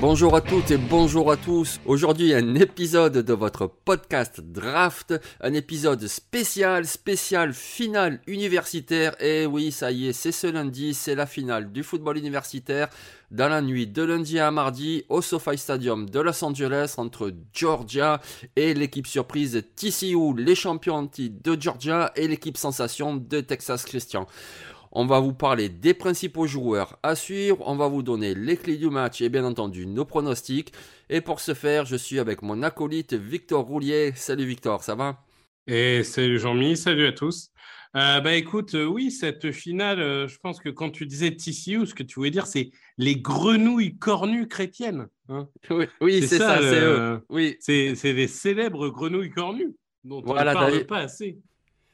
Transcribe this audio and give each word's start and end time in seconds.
Bonjour 0.00 0.34
à 0.34 0.40
toutes 0.40 0.70
et 0.70 0.78
bonjour 0.78 1.30
à 1.30 1.36
tous. 1.36 1.78
Aujourd'hui, 1.84 2.32
un 2.32 2.54
épisode 2.54 3.18
de 3.18 3.32
votre 3.34 3.66
podcast 3.66 4.40
Draft, 4.40 5.12
un 5.42 5.52
épisode 5.52 6.06
spécial, 6.06 6.86
spécial 6.86 7.52
finale 7.52 8.22
universitaire. 8.26 9.14
Et 9.20 9.44
oui, 9.44 9.70
ça 9.70 9.92
y 9.92 10.08
est, 10.08 10.14
c'est 10.14 10.32
ce 10.32 10.46
lundi, 10.46 10.94
c'est 10.94 11.14
la 11.14 11.26
finale 11.26 11.70
du 11.70 11.82
football 11.82 12.16
universitaire 12.16 12.88
dans 13.30 13.50
la 13.50 13.60
nuit 13.60 13.86
de 13.86 14.02
lundi 14.02 14.38
à 14.38 14.50
mardi 14.50 15.04
au 15.10 15.20
SoFi 15.20 15.58
Stadium 15.58 16.08
de 16.08 16.20
Los 16.20 16.42
Angeles 16.42 16.94
entre 16.96 17.34
Georgia 17.52 18.22
et 18.56 18.72
l'équipe 18.72 19.06
surprise 19.06 19.62
TCU, 19.76 20.34
les 20.34 20.54
champions 20.54 21.10
de 21.18 21.60
Georgia 21.60 22.10
et 22.16 22.26
l'équipe 22.26 22.56
sensation 22.56 23.16
de 23.16 23.42
Texas 23.42 23.84
Christian. 23.84 24.26
On 24.92 25.06
va 25.06 25.20
vous 25.20 25.32
parler 25.32 25.68
des 25.68 25.94
principaux 25.94 26.46
joueurs 26.46 26.98
à 27.02 27.14
suivre, 27.14 27.58
on 27.66 27.76
va 27.76 27.86
vous 27.88 28.02
donner 28.02 28.34
les 28.34 28.56
clés 28.56 28.76
du 28.76 28.90
match 28.90 29.20
et 29.20 29.28
bien 29.28 29.44
entendu 29.44 29.86
nos 29.86 30.04
pronostics. 30.04 30.72
Et 31.08 31.20
pour 31.20 31.40
ce 31.40 31.54
faire, 31.54 31.84
je 31.86 31.96
suis 31.96 32.18
avec 32.18 32.42
mon 32.42 32.62
acolyte 32.62 33.14
Victor 33.14 33.64
Roulier. 33.64 34.12
Salut 34.16 34.46
Victor, 34.46 34.82
ça 34.82 34.94
va? 34.96 35.24
Et 35.66 36.02
salut 36.02 36.38
Jean-Mi, 36.40 36.76
salut 36.76 37.06
à 37.06 37.12
tous. 37.12 37.50
Euh, 37.96 38.20
bah 38.20 38.34
écoute, 38.34 38.74
euh, 38.74 38.84
oui, 38.84 39.10
cette 39.10 39.50
finale, 39.50 40.00
euh, 40.00 40.28
je 40.28 40.38
pense 40.38 40.60
que 40.60 40.68
quand 40.68 40.90
tu 40.90 41.06
disais 41.06 41.32
TCU, 41.32 41.86
ce 41.86 41.94
que 41.94 42.02
tu 42.04 42.14
voulais 42.16 42.30
dire, 42.30 42.46
c'est 42.46 42.70
les 42.98 43.16
grenouilles 43.16 43.96
cornues 43.96 44.48
chrétiennes. 44.48 45.08
hein. 45.28 45.48
Oui, 45.70 45.86
oui, 46.00 46.22
c'est 46.26 46.38
ça, 46.38 46.58
c'est 46.58 46.80
eux. 46.80 47.20
Oui. 47.28 47.56
C'est 47.60 47.94
des 48.14 48.28
célèbres 48.28 48.88
grenouilles 48.88 49.30
cornues 49.30 49.74
dont 50.04 50.22
Voilà, 50.22 50.52
on 50.52 50.54
ne 50.54 50.70
parle 50.70 50.86
pas 50.86 50.98
assez. 50.98 51.38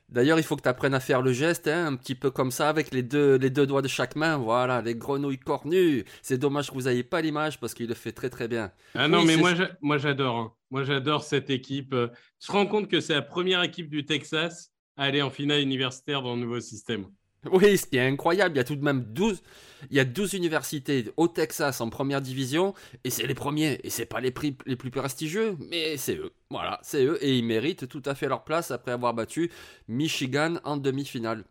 D'ailleurs, 0.09 0.39
il 0.39 0.45
faut 0.45 0.57
que 0.57 0.63
tu 0.63 0.69
apprennes 0.69 0.95
à 0.95 1.01
faire 1.01 1.21
le 1.23 1.33
geste, 1.33 1.67
hein, 1.67 1.87
un 1.87 1.97
petit 1.97 2.15
peu 2.15 2.31
comme 2.31 2.51
ça, 2.53 2.69
avec 2.69 2.93
les 2.93 3.03
deux, 3.03 3.37
les 3.37 3.51
deux 3.51 3.67
doigts 3.67 3.83
de 3.83 3.89
chaque 3.89 4.15
main. 4.17 4.37
Voilà, 4.37 4.81
les 4.83 4.95
grenouilles 4.95 5.39
cornues. 5.39 6.05
C'est 6.23 6.39
dommage 6.39 6.69
que 6.69 6.75
vous 6.75 6.83
n'ayez 6.83 7.03
pas 7.03 7.21
l'image 7.21 7.59
parce 7.59 7.75
qu'il 7.75 7.89
le 7.89 7.95
fait 7.95 8.13
très 8.13 8.31
très 8.31 8.47
bien. 8.49 8.71
Ah 8.95 9.09
non, 9.09 9.21
Oui, 9.21 9.27
mais 9.27 9.37
moi, 9.37 9.53
moi 9.81 9.99
j'adore. 9.99 10.37
hein. 10.37 10.53
Moi, 10.71 10.85
j'adore 10.85 11.25
cette 11.25 11.51
équipe. 11.51 11.93
Euh, 11.93 12.09
Tu 12.41 12.47
te 12.49 12.53
rends 12.53 12.67
compte 12.67 12.89
que 12.89 13.01
c'est 13.01 13.15
la 13.15 13.23
première 13.23 13.63
équipe 13.63 13.89
du 13.91 14.05
Texas 14.05 14.73
à 14.97 15.05
aller 15.05 15.23
en 15.23 15.31
finale 15.31 15.61
universitaire 15.61 16.23
dans 16.23 16.35
le 16.35 16.41
nouveau 16.43 16.61
système. 16.61 17.07
Oui, 17.53 17.79
ce 17.79 17.87
qui 17.87 17.97
est 17.97 18.07
incroyable, 18.07 18.55
il 18.55 18.59
y 18.59 18.61
a 18.61 18.65
tout 18.65 18.77
de 18.77 18.85
même 18.85 19.03
12, 19.03 19.43
il 19.91 19.97
y 19.97 20.01
a 20.01 20.05
12 20.05 20.35
universités 20.35 21.11
au 21.17 21.29
Texas 21.29 21.81
en 21.81 21.91
première 21.91 22.21
division, 22.21 22.75
et 23.05 23.11
c'est 23.11 23.27
les 23.27 23.35
premiers, 23.35 23.81
et 23.85 23.91
c'est 23.91 24.07
pas 24.07 24.21
les 24.21 24.31
prix 24.31 24.57
les 24.67 24.77
plus 24.77 24.91
prestigieux, 24.91 25.57
mais 25.71 25.97
c'est 25.97 26.17
eux. 26.17 26.33
Voilà, 26.51 26.79
c'est 26.83 27.05
eux, 27.05 27.19
et 27.25 27.37
ils 27.37 27.45
méritent 27.45 27.89
tout 27.89 28.03
à 28.05 28.15
fait 28.15 28.29
leur 28.29 28.45
place 28.45 28.71
après 28.71 28.93
avoir 28.93 29.15
battu 29.15 29.51
Michigan 29.89 30.57
en 30.65 30.77
demi-finale. 30.77 31.45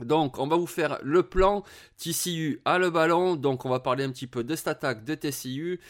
Donc, 0.00 0.38
on 0.38 0.46
va 0.46 0.56
vous 0.56 0.66
faire 0.66 0.98
le 1.02 1.22
plan. 1.22 1.62
TCU 1.98 2.60
a 2.64 2.78
le 2.78 2.90
ballon, 2.90 3.36
donc 3.36 3.64
on 3.66 3.68
va 3.68 3.78
parler 3.78 4.04
un 4.04 4.10
petit 4.10 4.26
peu 4.26 4.42
de 4.42 4.56
cette 4.56 4.68
attaque 4.68 5.04
de 5.04 5.14
TCU, 5.14 5.80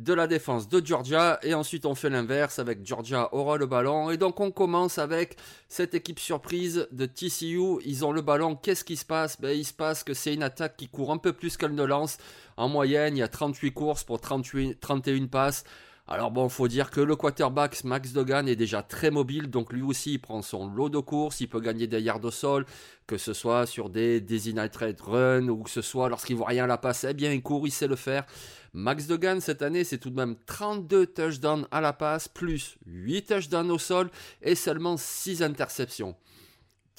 de 0.00 0.14
la 0.14 0.26
défense 0.26 0.66
de 0.66 0.84
Georgia, 0.84 1.38
et 1.42 1.52
ensuite 1.52 1.84
on 1.84 1.94
fait 1.94 2.08
l'inverse 2.08 2.58
avec 2.58 2.86
Georgia 2.86 3.28
aura 3.32 3.58
le 3.58 3.66
ballon. 3.66 4.10
Et 4.10 4.16
donc 4.16 4.40
on 4.40 4.50
commence 4.50 4.96
avec 4.98 5.36
cette 5.68 5.94
équipe 5.94 6.18
surprise 6.18 6.88
de 6.90 7.04
TCU. 7.04 7.82
Ils 7.84 8.04
ont 8.06 8.12
le 8.12 8.22
ballon. 8.22 8.56
Qu'est-ce 8.56 8.82
qui 8.82 8.96
se 8.96 9.04
passe? 9.04 9.38
Ben, 9.40 9.56
Il 9.56 9.64
se 9.64 9.74
passe 9.74 10.02
que 10.02 10.14
c'est 10.14 10.32
une 10.32 10.42
attaque 10.42 10.78
qui 10.78 10.88
court 10.88 11.12
un 11.12 11.18
peu 11.18 11.34
plus 11.34 11.58
qu'elle 11.58 11.74
ne 11.74 11.84
lance. 11.84 12.16
En 12.56 12.68
moyenne, 12.68 13.16
il 13.16 13.20
y 13.20 13.22
a 13.22 13.28
38 13.28 13.72
courses 13.72 14.04
pour 14.04 14.20
38, 14.20 14.80
31 14.80 15.26
passes. 15.26 15.64
Alors 16.12 16.32
bon, 16.32 16.48
faut 16.48 16.66
dire 16.66 16.90
que 16.90 17.00
le 17.00 17.14
quarterback 17.14 17.84
Max 17.84 18.12
Dogan 18.12 18.48
est 18.48 18.56
déjà 18.56 18.82
très 18.82 19.12
mobile, 19.12 19.48
donc 19.48 19.72
lui 19.72 19.82
aussi 19.82 20.14
il 20.14 20.18
prend 20.18 20.42
son 20.42 20.66
lot 20.66 20.88
de 20.88 20.98
courses, 20.98 21.40
il 21.40 21.46
peut 21.46 21.60
gagner 21.60 21.86
des 21.86 22.02
yards 22.02 22.24
au 22.24 22.32
sol, 22.32 22.66
que 23.06 23.16
ce 23.16 23.32
soit 23.32 23.64
sur 23.64 23.90
des 23.90 24.20
designated 24.20 25.00
run 25.00 25.46
ou 25.46 25.62
que 25.62 25.70
ce 25.70 25.82
soit 25.82 26.08
lorsqu'il 26.08 26.34
voit 26.34 26.48
rien 26.48 26.64
à 26.64 26.66
la 26.66 26.78
passe, 26.78 27.06
eh 27.08 27.14
bien 27.14 27.32
il 27.32 27.42
court, 27.42 27.64
il 27.64 27.70
sait 27.70 27.86
le 27.86 27.94
faire. 27.94 28.26
Max 28.72 29.06
Dogan 29.06 29.40
cette 29.40 29.62
année 29.62 29.84
c'est 29.84 29.98
tout 29.98 30.10
de 30.10 30.16
même 30.16 30.34
32 30.46 31.06
touchdowns 31.06 31.68
à 31.70 31.80
la 31.80 31.92
passe, 31.92 32.26
plus 32.26 32.76
8 32.86 33.26
touchdowns 33.26 33.70
au 33.70 33.78
sol 33.78 34.10
et 34.42 34.56
seulement 34.56 34.96
6 34.96 35.44
interceptions. 35.44 36.16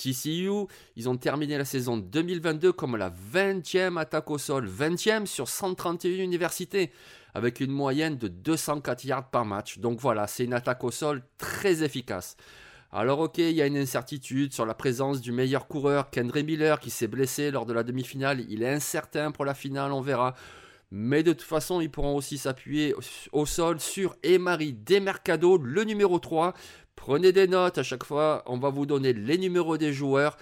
TCU, 0.01 0.67
ils 0.95 1.09
ont 1.09 1.17
terminé 1.17 1.57
la 1.57 1.65
saison 1.65 1.97
2022 1.97 2.71
comme 2.71 2.95
la 2.95 3.11
20e 3.11 3.99
attaque 3.99 4.31
au 4.31 4.37
sol, 4.37 4.67
20e 4.67 5.25
sur 5.25 5.47
131 5.47 6.23
universités, 6.23 6.91
avec 7.33 7.59
une 7.59 7.71
moyenne 7.71 8.17
de 8.17 8.27
204 8.27 9.05
yards 9.05 9.29
par 9.29 9.45
match. 9.45 9.79
Donc 9.79 9.99
voilà, 9.99 10.27
c'est 10.27 10.45
une 10.45 10.53
attaque 10.53 10.83
au 10.83 10.91
sol 10.91 11.23
très 11.37 11.83
efficace. 11.83 12.37
Alors 12.91 13.19
ok, 13.19 13.37
il 13.37 13.51
y 13.51 13.61
a 13.61 13.67
une 13.67 13.77
incertitude 13.77 14.53
sur 14.53 14.65
la 14.65 14.73
présence 14.73 15.21
du 15.21 15.31
meilleur 15.31 15.67
coureur, 15.67 16.09
Kendry 16.09 16.43
Miller, 16.43 16.79
qui 16.79 16.89
s'est 16.89 17.07
blessé 17.07 17.49
lors 17.49 17.65
de 17.65 17.71
la 17.71 17.83
demi-finale. 17.83 18.43
Il 18.49 18.63
est 18.63 18.73
incertain 18.73 19.31
pour 19.31 19.45
la 19.45 19.53
finale, 19.53 19.93
on 19.93 20.01
verra. 20.01 20.35
Mais 20.91 21.23
de 21.23 21.31
toute 21.31 21.43
façon, 21.43 21.79
ils 21.79 21.89
pourront 21.89 22.17
aussi 22.17 22.37
s'appuyer 22.37 22.93
au 23.31 23.45
sol 23.45 23.79
sur 23.79 24.17
Emari 24.23 24.73
Demercado, 24.73 25.57
le 25.57 25.85
numéro 25.85 26.19
3. 26.19 26.53
Prenez 26.97 27.31
des 27.31 27.47
notes 27.47 27.77
à 27.77 27.83
chaque 27.83 28.03
fois, 28.03 28.43
on 28.45 28.57
va 28.57 28.69
vous 28.69 28.85
donner 28.85 29.13
les 29.13 29.37
numéros 29.37 29.77
des 29.77 29.93
joueurs. 29.93 30.37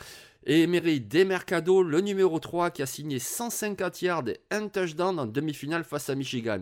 Et 0.46 0.64
Emery 0.64 1.02
Demercado, 1.02 1.84
le 1.84 2.00
numéro 2.00 2.40
3, 2.40 2.72
qui 2.72 2.82
a 2.82 2.86
signé 2.86 3.20
150 3.20 4.02
yards 4.02 4.30
et 4.30 4.40
un 4.52 4.70
touchdown 4.70 5.20
en 5.20 5.26
demi-finale 5.26 5.84
face 5.84 6.10
à 6.10 6.16
Michigan. 6.16 6.62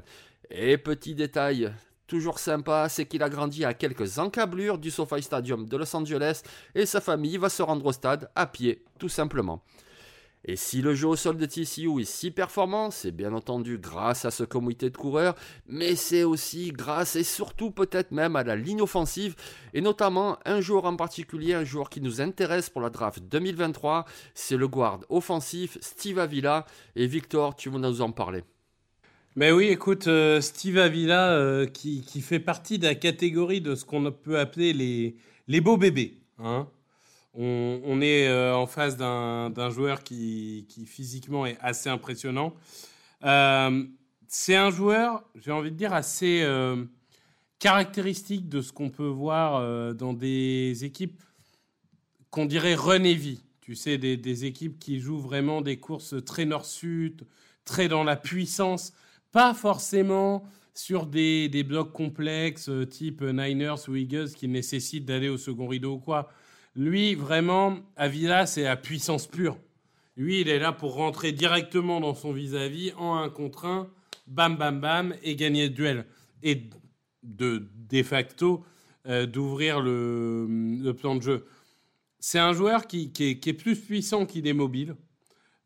Et 0.50 0.78
petit 0.80 1.14
détail, 1.14 1.72
toujours 2.08 2.40
sympa, 2.40 2.90
c'est 2.90 3.06
qu'il 3.06 3.22
a 3.22 3.30
grandi 3.30 3.66
à 3.66 3.76
quelques 3.76 4.18
encablures 4.18 4.80
du 4.80 4.90
SoFi 4.90 5.22
Stadium 5.22 5.68
de 5.68 5.78
Los 5.78 5.96
Angeles 5.96 6.42
et 6.74 6.88
sa 6.88 7.02
famille 7.02 7.38
va 7.38 7.50
se 7.50 7.62
rendre 7.62 7.86
au 7.86 7.92
stade 7.92 8.32
à 8.36 8.48
pied, 8.48 8.84
tout 8.98 9.10
simplement. 9.10 9.62
Et 10.50 10.56
si 10.56 10.82
le 10.82 10.96
jeu 10.96 11.10
au 11.10 11.18
sol 11.18 11.36
de 11.36 11.46
TCU 11.46 12.00
est 12.00 12.06
si 12.06 12.32
performant, 12.32 12.90
c'est 12.90 13.12
bien 13.12 13.34
entendu 13.34 13.78
grâce 13.78 14.24
à 14.24 14.32
ce 14.32 14.46
comité 14.46 14.90
de 14.90 14.96
coureurs, 14.96 15.36
mais 15.68 15.98
c'est 15.98 16.24
aussi 16.24 16.72
grâce 16.72 17.18
et 17.18 17.24
surtout 17.24 17.70
peut-être 17.70 18.12
même 18.12 18.38
à 18.38 18.44
la 18.46 18.56
ligne 18.56 18.82
offensive, 18.82 19.36
et 19.74 19.82
notamment 19.82 20.40
un 20.46 20.62
joueur 20.62 20.86
en 20.86 20.96
particulier, 20.96 21.54
un 21.54 21.66
joueur 21.66 21.90
qui 21.90 22.00
nous 22.00 22.22
intéresse 22.22 22.70
pour 22.70 22.82
la 22.82 22.90
draft 22.90 23.20
2023, 23.30 24.06
c'est 24.34 24.56
le 24.56 24.70
guard 24.70 25.02
offensif 25.10 25.78
Steve 25.82 26.18
Avila, 26.18 26.66
et 26.96 27.08
Victor, 27.08 27.56
tu 27.58 27.70
vas 27.70 27.80
nous 27.80 28.02
en 28.02 28.12
parler? 28.12 28.44
Mais 29.36 29.52
oui, 29.52 29.66
écoute, 29.66 30.08
euh, 30.08 30.40
Steve 30.40 30.78
Avila, 30.78 31.30
euh, 31.34 31.68
qui, 31.68 32.02
qui 32.02 32.22
fait 32.22 32.40
partie 32.40 32.80
de 32.80 32.86
la 32.86 32.96
catégorie 32.96 33.62
de 33.62 33.76
ce 33.76 33.86
qu'on 33.86 34.12
peut 34.12 34.40
appeler 34.40 34.74
les, 34.74 35.18
les 35.48 35.62
beaux 35.62 35.78
bébés. 35.78 36.22
hein. 36.40 36.68
On, 37.38 38.02
est 38.02 38.28
euh, 38.28 38.56
en 38.56 38.66
face 38.66 38.98
d'un 38.98 39.70
joueur 39.70 40.04
qui, 40.04 40.66
physiquement 40.88 41.46
est 41.46 41.58
assez 41.62 41.90
impressionnant. 41.90 42.54
Euh, 43.24 43.86
c'est 44.28 44.56
un 44.56 44.72
joueur, 44.72 45.24
j'ai 45.36 45.52
envie 45.52 45.72
de 45.72 45.76
dire, 45.76 45.94
assez 45.94 46.42
euh, 46.42 46.84
caractéristique 47.60 48.50
de 48.50 48.62
ce 48.62 48.74
qu'on 48.74 48.90
peut 48.90 49.08
voir 49.08 49.94
dans 49.94 50.14
des 50.14 50.84
équipes 50.84 51.22
qu'on 52.30 52.46
dirait 52.46 52.76
run 52.76 53.04
heavy. 53.04 53.44
Tu 53.62 53.76
sais, 53.76 53.98
des, 53.98 54.46
équipes 54.46 54.80
qui 54.80 55.00
jouent 55.00 55.20
vraiment 55.20 55.62
des 55.62 55.78
courses 55.78 56.16
très 56.26 56.46
nord-sud, 56.46 57.26
très 57.66 57.88
dans 57.88 58.04
la 58.04 58.16
puissance, 58.16 58.94
pas 59.32 59.54
forcément 59.54 60.44
sur 60.74 61.06
des, 61.06 61.50
des 61.50 61.64
blocs 61.64 61.92
complexes 61.92 62.70
type 62.90 63.22
Niners 63.22 63.88
ou 63.88 63.96
Eagles 63.96 64.30
qui 64.30 64.48
nécessitent 64.48 65.06
d'aller 65.06 65.30
au 65.30 65.38
second 65.38 65.68
rideau 65.68 65.96
ou 65.96 66.00
quoi. 66.00 66.32
Lui, 66.78 67.16
vraiment, 67.16 67.80
Avila, 67.96 68.46
c'est 68.46 68.62
la 68.62 68.78
puissance 68.78 69.26
pure. 69.26 69.58
Lui, 70.16 70.42
il 70.42 70.48
est 70.48 70.60
là 70.60 70.72
pour 70.72 70.94
rentrer 70.94 71.32
directement 71.32 72.00
dans 72.00 72.14
son 72.14 72.32
vis-à-vis 72.32 72.94
en 72.98 73.16
un 73.16 73.30
contre 73.30 73.66
un, 73.66 73.90
bam, 74.28 74.56
bam, 74.58 74.80
bam, 74.80 75.16
et 75.24 75.36
gagner 75.36 75.70
le 75.70 75.74
duel. 75.74 76.06
Et 76.44 76.70
de, 77.24 77.64
facto, 78.04 78.64
euh, 79.08 79.26
d'ouvrir 79.26 79.82
le, 79.82 80.92
plan 80.92 81.16
de 81.16 81.24
jeu. 81.24 81.48
C'est 82.20 82.38
un 82.38 82.54
joueur 82.54 82.86
qui, 82.86 83.12
est, 83.20 83.54
plus 83.54 83.76
puissant 83.76 84.28
qu'il 84.28 84.46
est 84.46 84.54
mobile, 84.54 84.96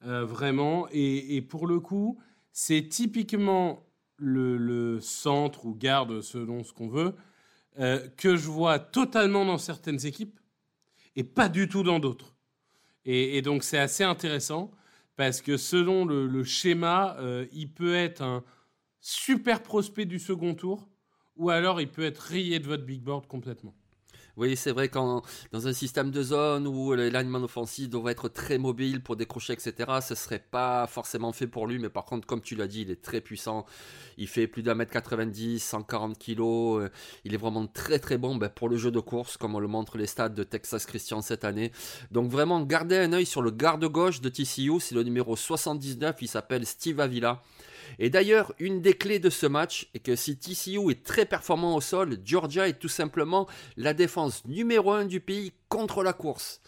euh, 0.05 0.23
vraiment. 0.23 0.87
Et, 0.93 1.41
pour 1.41 1.67
le 1.67 1.81
coup, 1.81 2.19
c'est 2.53 2.87
typiquement 2.87 3.85
le, 4.15 4.55
le, 4.55 5.01
centre 5.01 5.65
ou 5.65 5.75
garde, 5.75 6.21
selon 6.21 6.63
ce 6.63 6.71
qu'on 6.71 6.87
veut, 6.87 7.15
euh, 7.79 8.07
que 8.15 8.37
je 8.37 8.47
vois 8.47 8.79
totalement 8.79 9.43
dans 9.43 9.57
certaines 9.57 10.05
équipes 10.05 10.40
et 11.15 11.23
pas 11.23 11.49
du 11.49 11.67
tout 11.67 11.83
dans 11.83 11.99
d'autres. 11.99 12.35
Et, 13.05 13.41
donc 13.41 13.63
c'est 13.63 13.79
assez 13.79 14.03
intéressant 14.03 14.71
parce 15.15 15.41
que 15.41 15.57
selon 15.57 16.05
le, 16.05 16.27
le 16.27 16.43
schéma, 16.43 17.15
euh, 17.19 17.47
il 17.51 17.73
peut 17.73 17.95
être 17.95 18.21
un 18.21 18.43
super 18.99 19.63
prospect 19.63 20.05
du 20.05 20.19
second 20.19 20.53
tour 20.53 20.87
ou 21.35 21.49
alors 21.49 21.81
il 21.81 21.89
peut 21.89 22.03
être 22.05 22.19
rayé 22.19 22.59
de 22.59 22.67
votre 22.67 22.85
big 22.85 23.01
board 23.01 23.27
complètement. 23.27 23.75
Oui, 24.38 24.56
c'est 24.56 24.72
vrai 24.72 24.89
qu'en 24.89 25.22
dans 25.51 25.68
un 25.68 25.74
système 25.74 26.12
de 26.12 26.24
zone 26.24 26.68
où 26.68 26.94
les 26.94 27.10
lineman 27.10 27.44
offensifs 27.44 27.89
doivent 27.89 28.07
être 28.07 28.30
très 28.30 28.57
mobiles 28.57 29.01
pour 29.01 29.16
décrocher, 29.16 29.54
etc., 29.54 29.74
ce 30.01 30.16
serait 30.16 30.39
pas 30.39 30.88
forcément 30.88 31.31
fait 31.31 31.48
pour 31.48 31.68
lui. 31.68 31.80
Mais 31.80 31.89
par 31.89 32.06
contre, 32.06 32.28
comme 32.28 32.42
tu 32.42 32.56
l'as 32.56 32.68
dit, 32.68 32.81
il 32.81 32.92
est 32.92 33.01
très 33.01 33.22
puissant. 33.22 33.66
Il 34.18 34.28
fait 34.28 34.48
plus 34.48 34.63
d'un 34.63 34.75
mètre 34.75 34.92
90, 34.92 35.60
140 35.60 36.18
kilos. 36.18 36.89
Il 37.25 37.33
est 37.33 37.38
vraiment 37.38 37.68
très 37.68 38.00
très 38.00 38.18
bon 38.18 38.36
ben, 38.36 38.50
pour 38.50 38.69
le 38.69 38.78
jeu 38.78 38.92
de 38.92 39.00
course, 39.00 39.38
comme 39.38 39.56
on 39.56 39.60
le 39.60 39.68
montre 39.68 39.98
les 39.98 40.07
stades 40.07 40.33
de 40.33 40.44
Texas 40.44 40.86
Christian 40.86 41.22
cette 41.22 41.44
année. 41.44 41.72
Donc 42.12 42.30
vraiment, 42.30 42.62
gardez 42.62 42.98
un 42.98 43.13
œil 43.13 43.25
sur 43.25 43.42
le 43.42 43.51
garde 43.51 43.86
gauche 43.86 44.22
de 44.22 44.30
TCU. 44.30 44.80
C'est 44.80 44.95
le 44.95 45.04
numéro 45.04 45.36
79. 45.36 46.18
Il 46.22 46.28
s'appelle 46.28 46.66
Steve 46.66 47.00
Avila. 47.00 47.42
Et 48.00 48.10
d'ailleurs, 48.10 48.54
une 48.60 48.81
des 48.81 48.94
clés 48.94 49.19
de 49.19 49.30
ce 49.30 49.45
match 49.45 49.89
est 49.94 50.00
que 50.00 50.16
si 50.16 50.38
TCU 50.38 50.92
est 50.92 51.04
très 51.04 51.25
performant 51.25 51.75
au 51.75 51.81
sol, 51.81 52.18
Georgia 52.24 52.68
est 52.68 52.80
tout 52.80 52.88
simplement 52.88 53.48
la 53.78 53.94
défense 53.94 54.45
numéro 54.45 54.92
1 54.92 55.06
du 55.06 55.19
pays 55.19 55.54
contre 55.69 56.04
la 56.04 56.13
course. 56.13 56.62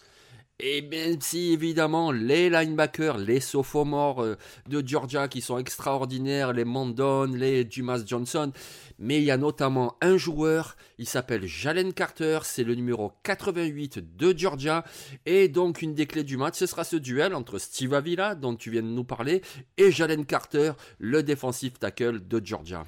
Et 0.59 0.81
même 0.83 1.19
si 1.19 1.51
évidemment 1.51 2.11
les 2.11 2.49
linebackers, 2.49 3.17
les 3.17 3.39
sophomores 3.39 4.23
de 4.69 4.87
Georgia 4.87 5.27
qui 5.27 5.41
sont 5.41 5.57
extraordinaires, 5.57 6.53
les 6.53 6.63
Mondon, 6.63 7.25
les 7.25 7.65
Dumas 7.65 8.03
Johnson, 8.05 8.51
mais 8.99 9.17
il 9.17 9.23
y 9.23 9.31
a 9.31 9.37
notamment 9.37 9.97
un 10.01 10.15
joueur, 10.15 10.77
il 10.99 11.07
s'appelle 11.07 11.45
Jalen 11.47 11.91
Carter, 11.91 12.39
c'est 12.43 12.63
le 12.63 12.75
numéro 12.75 13.11
88 13.23 14.15
de 14.15 14.37
Georgia, 14.37 14.85
et 15.25 15.47
donc 15.47 15.81
une 15.81 15.95
des 15.95 16.05
clés 16.05 16.23
du 16.23 16.37
match, 16.37 16.55
ce 16.55 16.67
sera 16.67 16.83
ce 16.83 16.97
duel 16.97 17.33
entre 17.33 17.57
Steve 17.57 17.95
Avila, 17.95 18.35
dont 18.35 18.55
tu 18.55 18.69
viens 18.69 18.83
de 18.83 18.87
nous 18.87 19.03
parler, 19.03 19.41
et 19.77 19.91
Jalen 19.91 20.25
Carter, 20.25 20.73
le 20.99 21.23
défensif 21.23 21.79
tackle 21.79 22.27
de 22.27 22.41
Georgia. 22.45 22.85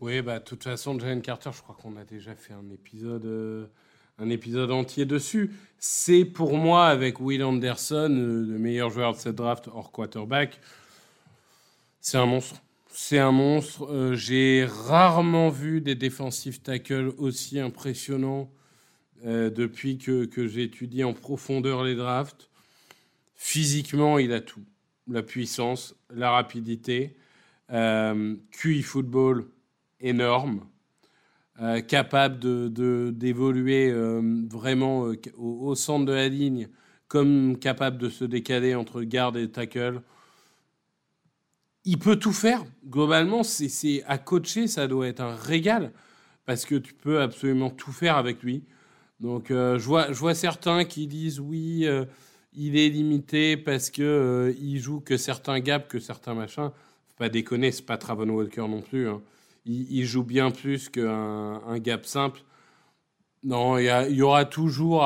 Oui, 0.00 0.20
bah 0.20 0.38
de 0.38 0.44
toute 0.44 0.62
façon, 0.62 0.98
Jalen 0.98 1.22
Carter, 1.22 1.50
je 1.54 1.62
crois 1.62 1.76
qu'on 1.80 1.96
a 1.96 2.04
déjà 2.04 2.34
fait 2.34 2.52
un 2.52 2.68
épisode... 2.70 3.24
Euh 3.24 3.66
un 4.18 4.30
épisode 4.30 4.70
entier 4.70 5.04
dessus. 5.04 5.52
C'est 5.78 6.24
pour 6.24 6.56
moi, 6.56 6.86
avec 6.86 7.20
Will 7.20 7.44
Anderson, 7.44 8.08
le 8.08 8.58
meilleur 8.58 8.90
joueur 8.90 9.12
de 9.12 9.18
cette 9.18 9.36
draft 9.36 9.68
hors 9.68 9.92
quarterback, 9.92 10.58
c'est 12.00 12.18
un 12.18 12.26
monstre. 12.26 12.62
C'est 12.88 13.18
un 13.18 13.32
monstre. 13.32 13.84
Euh, 13.90 14.14
J'ai 14.14 14.64
rarement 14.64 15.50
vu 15.50 15.80
des 15.80 15.94
défensifs 15.94 16.62
tackles 16.62 17.12
aussi 17.18 17.60
impressionnants 17.60 18.50
euh, 19.24 19.50
depuis 19.50 19.98
que, 19.98 20.24
que 20.24 20.46
j'ai 20.46 20.62
étudié 20.62 21.04
en 21.04 21.12
profondeur 21.12 21.84
les 21.84 21.94
drafts. 21.94 22.48
Physiquement, 23.34 24.18
il 24.18 24.32
a 24.32 24.40
tout. 24.40 24.64
La 25.08 25.22
puissance, 25.22 25.94
la 26.10 26.30
rapidité, 26.30 27.16
euh, 27.70 28.34
QI 28.50 28.82
football 28.82 29.46
énorme. 30.00 30.66
Euh, 31.62 31.80
capable 31.80 32.38
d'évoluer 33.14 33.90
de, 33.90 33.94
euh, 33.96 34.42
vraiment 34.50 35.06
euh, 35.06 35.16
au, 35.38 35.74
centre 35.74 36.04
de 36.04 36.12
la 36.12 36.28
ligne, 36.28 36.68
comme 37.08 37.58
capable 37.58 37.96
de 37.96 38.10
se 38.10 38.26
décaler 38.26 38.74
entre 38.74 39.00
garde 39.02 39.38
et 39.38 39.50
tackle. 39.50 40.02
Il 41.86 41.98
peut 41.98 42.16
tout 42.16 42.34
faire. 42.34 42.62
Globalement, 42.86 43.42
c'est 43.42 44.02
à 44.06 44.18
coacher, 44.18 44.66
ça 44.66 44.86
doit 44.86 45.06
être 45.06 45.20
un 45.20 45.34
régal 45.34 45.92
parce 46.44 46.66
que 46.66 46.74
tu 46.74 46.92
peux 46.92 47.22
absolument 47.22 47.70
tout 47.70 47.92
faire 47.92 48.18
avec 48.18 48.42
lui. 48.42 48.64
Donc, 49.20 49.46
je, 49.48 49.78
vois, 49.78 50.12
je 50.12 50.18
vois 50.18 50.34
certains 50.34 50.84
qui 50.84 51.06
disent 51.06 51.40
oui, 51.40 51.86
il 52.52 52.76
est 52.76 52.88
limité 52.88 53.56
parce 53.56 53.90
que 53.90 54.54
il 54.60 54.78
joue 54.78 55.00
que 55.00 55.16
certains 55.16 55.60
gaps, 55.60 55.88
que 55.88 56.00
certains 56.00 56.34
machins. 56.34 56.70
Faut 57.08 57.16
pas 57.16 57.28
déconner, 57.28 57.70
c'est 57.70 57.86
pas 57.86 57.96
Travon 57.96 58.28
Walker 58.28 58.66
non 58.68 58.82
plus. 58.82 59.08
Hein 59.08 59.22
il, 59.66 60.04
joue 60.04 60.22
bien 60.22 60.50
plus 60.50 60.88
qu'un 60.88 61.62
un 61.66 61.78
gap 61.78 62.06
simple. 62.06 62.42
Non, 63.42 63.78
il 63.78 64.16
y, 64.16 64.22
aura 64.22 64.44
toujours 64.44 65.02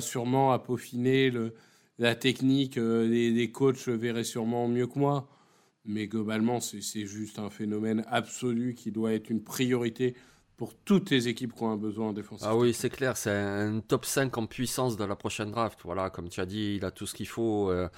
sûrement 0.00 0.52
à 0.52 0.58
peaufiner 0.58 1.32
la 1.98 2.14
technique. 2.14 2.78
Euh, 2.78 3.06
les, 3.06 3.30
les, 3.30 3.50
coachs 3.50 3.88
verraient 3.88 4.24
sûrement 4.24 4.68
mieux 4.68 4.86
que 4.86 4.98
moi. 4.98 5.28
Mais 5.84 6.08
globalement, 6.08 6.60
c'est 6.60 7.06
juste 7.06 7.38
un 7.38 7.50
phénomène 7.50 8.04
absolu 8.08 8.74
qui 8.74 8.90
doit 8.90 9.12
être 9.12 9.30
une 9.30 9.42
priorité 9.42 10.14
pour 10.56 10.72
toutes 10.74 11.10
les 11.10 11.28
équipes 11.28 11.54
qui 11.54 11.62
ont 11.62 11.70
un 11.70 11.76
besoin 11.76 12.14
défensif. 12.14 12.46
Ah 12.48 12.56
oui, 12.56 12.72
c'est 12.72 12.88
clair, 12.88 13.18
c'est 13.18 13.30
un 13.30 13.80
top 13.80 14.06
5 14.06 14.36
en 14.38 14.46
puissance 14.46 14.96
de 14.96 15.04
la 15.04 15.14
prochaine 15.14 15.50
draft. 15.50 15.80
Voilà, 15.84 16.08
comme 16.08 16.30
tu 16.30 16.40
as 16.40 16.46
dit, 16.46 16.76
il 16.76 16.84
a 16.86 16.90
tout 16.90 17.06
ce 17.06 17.14
qu'il 17.14 17.28
faut. 17.28 17.70
Euh. 17.70 17.88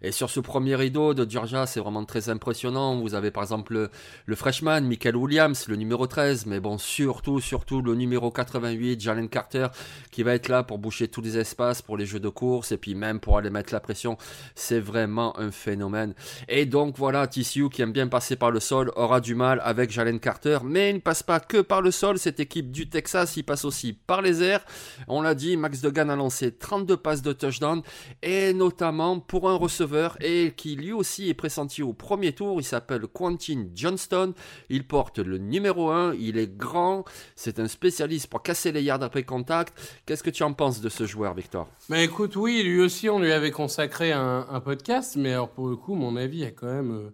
Et 0.00 0.12
sur 0.12 0.30
ce 0.30 0.40
premier 0.40 0.76
rideau 0.76 1.12
de 1.12 1.30
Georgia, 1.30 1.66
c'est 1.66 1.80
vraiment 1.80 2.06
très 2.06 2.30
impressionnant. 2.30 2.98
Vous 2.98 3.14
avez 3.14 3.30
par 3.30 3.42
exemple 3.42 3.74
le, 3.74 3.90
le, 4.24 4.34
freshman, 4.34 4.80
Michael 4.80 5.14
Williams, 5.14 5.68
le 5.68 5.76
numéro 5.76 6.06
13, 6.06 6.46
mais 6.46 6.58
bon, 6.58 6.78
surtout, 6.78 7.40
surtout 7.40 7.82
le 7.82 7.94
numéro 7.94 8.30
88, 8.30 8.98
Jalen 8.98 9.28
Carter, 9.28 9.66
qui 10.10 10.22
va 10.22 10.32
être 10.32 10.48
là 10.48 10.62
pour 10.62 10.78
boucher 10.78 11.08
tous 11.08 11.20
les 11.20 11.36
espaces 11.36 11.82
pour 11.82 11.98
les 11.98 12.06
jeux 12.06 12.20
de 12.20 12.30
course 12.30 12.72
et 12.72 12.78
puis 12.78 12.94
même 12.94 13.20
pour 13.20 13.36
aller 13.36 13.50
mettre 13.50 13.74
la 13.74 13.80
pression. 13.80 14.16
C'est 14.54 14.80
vraiment 14.80 15.38
un 15.38 15.50
phénomène. 15.50 16.14
Et 16.48 16.64
donc 16.64 16.96
voilà, 16.96 17.26
TCU 17.26 17.68
qui 17.68 17.82
aime 17.82 17.92
bien 17.92 18.08
passer 18.08 18.36
par 18.36 18.50
le 18.50 18.60
sol 18.60 18.90
aura 18.96 19.20
du 19.20 19.34
mal 19.34 19.60
avec 19.62 19.90
Jalen 19.90 20.18
Carter, 20.18 20.60
mais 20.64 20.88
il 20.88 20.96
ne 20.96 21.00
passe 21.00 21.22
pas 21.22 21.40
que 21.40 21.60
par 21.60 21.82
le 21.82 21.90
sol 21.90 22.05
cette 22.14 22.40
équipe 22.40 22.70
du 22.70 22.88
Texas, 22.88 23.36
il 23.36 23.42
passe 23.42 23.64
aussi 23.64 23.92
par 23.92 24.22
les 24.22 24.42
airs. 24.42 24.64
On 25.08 25.22
l'a 25.22 25.34
dit, 25.34 25.56
Max 25.56 25.80
Degan 25.80 26.08
a 26.10 26.16
lancé 26.16 26.52
32 26.52 26.96
passes 26.96 27.22
de 27.22 27.32
touchdown 27.32 27.82
et 28.22 28.52
notamment 28.52 29.18
pour 29.18 29.50
un 29.50 29.56
receveur 29.56 30.16
et 30.20 30.54
qui 30.56 30.76
lui 30.76 30.92
aussi 30.92 31.28
est 31.28 31.34
pressenti 31.34 31.82
au 31.82 31.92
premier 31.92 32.32
tour. 32.32 32.60
Il 32.60 32.64
s'appelle 32.64 33.06
Quentin 33.06 33.66
Johnston. 33.74 34.34
Il 34.68 34.86
porte 34.86 35.18
le 35.18 35.38
numéro 35.38 35.90
1. 35.90 36.14
Il 36.14 36.38
est 36.38 36.56
grand. 36.56 37.04
C'est 37.34 37.58
un 37.58 37.68
spécialiste 37.68 38.28
pour 38.28 38.42
casser 38.42 38.72
les 38.72 38.82
yards 38.82 39.02
après 39.02 39.24
contact. 39.24 39.74
Qu'est-ce 40.06 40.22
que 40.22 40.30
tu 40.30 40.42
en 40.42 40.52
penses 40.52 40.80
de 40.80 40.88
ce 40.88 41.06
joueur, 41.06 41.34
Victor? 41.34 41.68
Mais 41.88 42.04
écoute, 42.04 42.36
oui, 42.36 42.62
lui 42.62 42.80
aussi, 42.80 43.08
on 43.08 43.18
lui 43.18 43.32
avait 43.32 43.50
consacré 43.50 44.12
un, 44.12 44.46
un 44.48 44.60
podcast. 44.60 45.16
Mais 45.16 45.32
alors, 45.32 45.50
pour 45.50 45.68
le 45.68 45.76
coup, 45.76 45.94
mon 45.94 46.16
avis 46.16 46.44
a 46.44 46.50
quand 46.50 46.66
même 46.66 46.92
euh, 46.92 47.10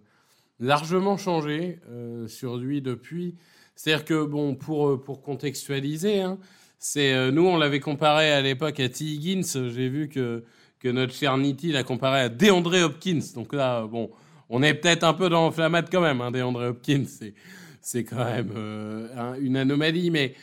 largement 0.59 1.17
changé 1.17 1.79
euh, 1.89 2.27
sur 2.27 2.57
lui 2.57 2.81
depuis. 2.81 3.35
C'est-à-dire 3.75 4.05
que, 4.05 4.25
bon, 4.25 4.55
pour, 4.55 4.89
euh, 4.89 5.01
pour 5.01 5.21
contextualiser, 5.21 6.21
hein, 6.21 6.37
c'est, 6.79 7.13
euh, 7.13 7.31
nous, 7.31 7.45
on 7.45 7.57
l'avait 7.57 7.79
comparé 7.79 8.31
à 8.31 8.41
l'époque 8.41 8.79
à 8.79 8.89
T. 8.89 9.05
Higgins. 9.05 9.43
J'ai 9.43 9.89
vu 9.89 10.09
que, 10.09 10.43
que 10.79 10.89
notre 10.89 11.13
cher 11.13 11.37
Nitti 11.37 11.71
l'a 11.71 11.83
comparé 11.83 12.19
à 12.19 12.29
DeAndre 12.29 12.83
Hopkins. 12.83 13.21
Donc 13.33 13.53
là, 13.53 13.87
bon, 13.87 14.11
on 14.49 14.61
est 14.61 14.73
peut-être 14.73 15.03
un 15.03 15.13
peu 15.13 15.29
dans 15.29 15.45
l'inflammate 15.45 15.89
quand 15.91 16.01
même. 16.01 16.21
Hein, 16.21 16.31
DeAndre 16.31 16.69
Hopkins, 16.69 17.05
c'est, 17.05 17.33
c'est 17.81 18.03
quand 18.03 18.25
même 18.25 18.51
euh, 18.55 19.35
une 19.39 19.55
anomalie. 19.55 20.11
Mais, 20.11 20.35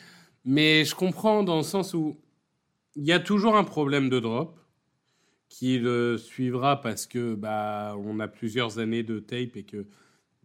mais 0.43 0.83
je 0.83 0.95
comprends 0.95 1.43
dans 1.43 1.57
le 1.57 1.63
sens 1.63 1.93
où 1.93 2.17
il 2.95 3.05
y 3.05 3.11
a 3.11 3.19
toujours 3.19 3.55
un 3.55 3.63
problème 3.63 4.09
de 4.09 4.19
drop 4.19 4.59
qui 5.47 5.77
le 5.77 6.17
suivra 6.17 6.81
parce 6.81 7.05
que 7.05 7.35
bah, 7.35 7.95
on 8.03 8.19
a 8.19 8.27
plusieurs 8.27 8.79
années 8.79 9.03
de 9.03 9.19
tape 9.19 9.57
et 9.57 9.63
qu'il 9.63 9.85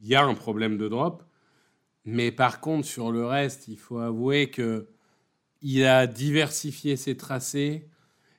y 0.02 0.14
a 0.14 0.22
un 0.24 0.34
problème 0.34 0.76
de 0.76 0.88
drop. 0.88 1.22
Mais 2.06 2.30
par 2.30 2.60
contre, 2.60 2.86
sur 2.86 3.10
le 3.10 3.26
reste, 3.26 3.66
il 3.68 3.76
faut 3.76 3.98
avouer 3.98 4.48
que 4.50 4.86
il 5.60 5.84
a 5.84 6.06
diversifié 6.06 6.96
ses 6.96 7.16
tracés. 7.16 7.88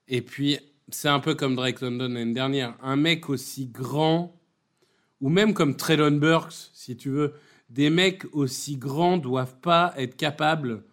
Et 0.07 0.21
puis, 0.21 0.57
c'est 0.89 1.09
un 1.09 1.19
peu 1.19 1.35
comme 1.35 1.55
Drake 1.55 1.81
London 1.81 2.07
l'année 2.07 2.33
dernière. 2.33 2.77
Un 2.81 2.95
mec 2.95 3.29
aussi 3.29 3.67
grand, 3.67 4.39
ou 5.19 5.27
même 5.29 5.53
comme 5.53 5.75
Traylon 5.75 6.11
Burks, 6.11 6.69
si 6.73 6.95
tu 6.95 7.09
veux, 7.09 7.33
des 7.69 7.89
mecs 7.89 8.23
aussi 8.33 8.77
grands 8.77 9.17
doivent 9.17 9.59
pas 9.59 9.93
être 9.97 10.15
capables 10.15 10.83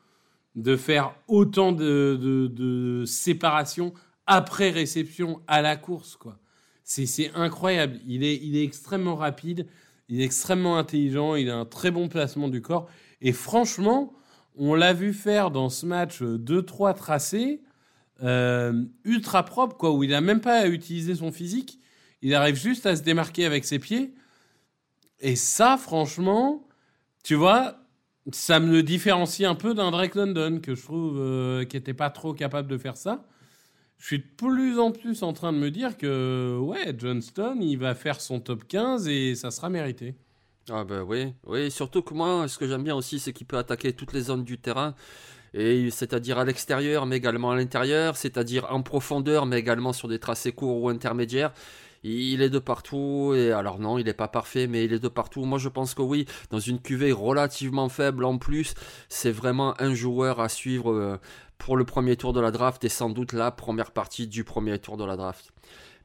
de 0.57 0.77
faire 0.77 1.15
autant 1.29 1.71
de, 1.71 2.19
de, 2.21 3.05
séparation 3.07 3.95
après 4.27 4.71
réception 4.71 5.41
à 5.47 5.63
la 5.63 5.77
course. 5.77 6.17
quoi. 6.17 6.39
C'est 6.83 7.31
incroyable. 7.35 8.01
Il 8.07 8.25
est 8.25 8.65
extrêmement 8.65 9.15
rapide. 9.15 9.69
Il 10.15 10.21
est 10.21 10.25
extrêmement 10.25 10.79
intelligent, 10.79 11.35
il 11.35 11.51
a 11.51 11.57
un 11.57 11.65
très 11.65 11.91
bon 11.91 12.07
placement 12.09 12.47
du 12.47 12.63
corps. 12.63 12.89
Et 13.21 13.33
franchement, 13.33 14.13
on 14.57 14.77
l'a 14.77 14.93
vu 14.93 15.13
faire 15.13 15.51
dans 15.51 15.69
ce 15.69 15.87
match 15.87 16.23
2-3 16.23 16.95
tracés, 16.95 17.63
euh, 18.23 18.85
ultra 19.03 19.45
propre, 19.45 19.77
quoi, 19.77 19.91
où 19.91 20.05
il 20.05 20.11
n'a 20.11 20.21
même 20.21 20.41
pas 20.41 20.61
à 20.61 20.67
utiliser 20.69 21.17
son 21.17 21.33
physique. 21.33 21.81
Il 22.23 22.33
arrive 22.37 22.55
juste 22.55 22.87
à 22.87 22.95
se 22.95 23.03
démarquer 23.03 23.45
avec 23.45 23.65
ses 23.65 23.81
pieds. 23.81 24.15
Et 25.19 25.35
ça, 25.35 25.77
franchement, 25.77 26.65
tu 27.25 27.35
vois, 27.35 27.79
ça 28.31 28.61
me 28.61 28.71
le 28.71 28.85
différencie 28.85 29.49
un 29.49 29.57
peu 29.57 29.75
d'un 29.75 29.91
Drake 29.91 30.15
London, 30.15 30.61
que 30.63 30.77
je 30.77 30.83
trouve 30.85 31.19
euh, 31.19 31.65
qui 31.65 31.77
n'était 31.77 31.93
pas 31.93 32.11
trop 32.11 32.35
capable 32.35 32.69
de 32.69 32.79
faire 32.79 32.97
ça. 32.97 33.25
Je 34.05 34.09
suis 34.09 34.19
de 34.19 34.25
plus 34.37 34.79
en 34.79 34.91
plus 34.91 35.23
en 35.23 35.33
train 35.33 35.51
de 35.51 35.57
me 35.57 35.71
dire 35.71 35.97
que, 35.97 36.59
ouais, 36.61 36.95
Johnston, 36.99 37.57
il 37.63 37.79
va 37.79 37.95
faire 37.95 38.21
son 38.21 38.39
top 38.39 38.69
15 38.69 39.09
et 39.09 39.35
ça 39.35 39.51
sera 39.51 39.71
mérité. 39.71 40.15
Ah 40.69 40.85
ben 40.85 41.01
oui, 41.01 41.33
oui, 41.47 41.71
surtout 41.71 42.03
que 42.03 42.13
moi, 42.13 42.47
ce 42.47 42.59
que 42.59 42.69
j'aime 42.69 42.83
bien 42.83 42.95
aussi, 42.95 43.19
c'est 43.19 43.33
qu'il 43.33 43.47
peut 43.47 43.57
attaquer 43.57 43.95
toutes 43.95 44.13
les 44.13 44.21
zones 44.21 44.45
du 44.45 44.59
terrain, 44.59 44.95
c'est-à-dire 45.55 46.39
à, 46.39 46.45
l'extérieur, 46.45 47.07
mais 47.07 47.17
également 47.17 47.53
à 47.53 47.57
l'intérieur, 47.57 48.19
c'est-à-dire 48.19 48.67
en 48.71 48.83
profondeur, 48.83 49.47
mais 49.47 49.59
également 49.59 49.95
sur 49.95 50.07
des 50.07 50.19
tracés 50.19 50.53
courts 50.53 50.83
ou 50.83 50.91
intermédiaires. 50.91 51.55
Il 52.07 52.43
est 52.43 52.51
de 52.51 52.59
partout, 52.59 53.33
et 53.35 53.53
alors 53.53 53.79
non, 53.79 53.97
il 53.97 54.05
n'est 54.05 54.13
pas 54.13 54.29
parfait, 54.29 54.67
mais 54.67 54.85
il 54.85 54.93
est 54.93 54.99
de 54.99 55.09
partout. 55.09 55.47
Moi, 55.47 55.59
je 55.59 55.71
pense 55.71 55.95
que 55.95 56.03
oui, 56.03 56.27
dans 56.51 56.59
une 56.59 56.79
cuvée 56.79 57.13
relativement 57.13 57.89
faible 57.89 58.27
en 58.27 58.37
plus, 58.37 58.75
c'est 59.09 59.31
vraiment 59.31 59.75
un 59.81 59.95
joueur 59.95 60.39
à 60.39 60.51
suivre 60.51 60.93
euh, 60.93 61.17
pour 61.59 61.77
le 61.77 61.85
premier 61.85 62.17
tour 62.17 62.33
de 62.33 62.41
la 62.41 62.51
draft, 62.51 62.85
et 62.85 62.89
sans 62.89 63.11
doute 63.11 63.33
la 63.33 63.51
première 63.51 63.91
partie 63.91 64.27
du 64.27 64.45
premier 64.45 64.79
tour 64.79 64.97
de 64.97 65.05
la 65.05 65.17
draft. 65.17 65.53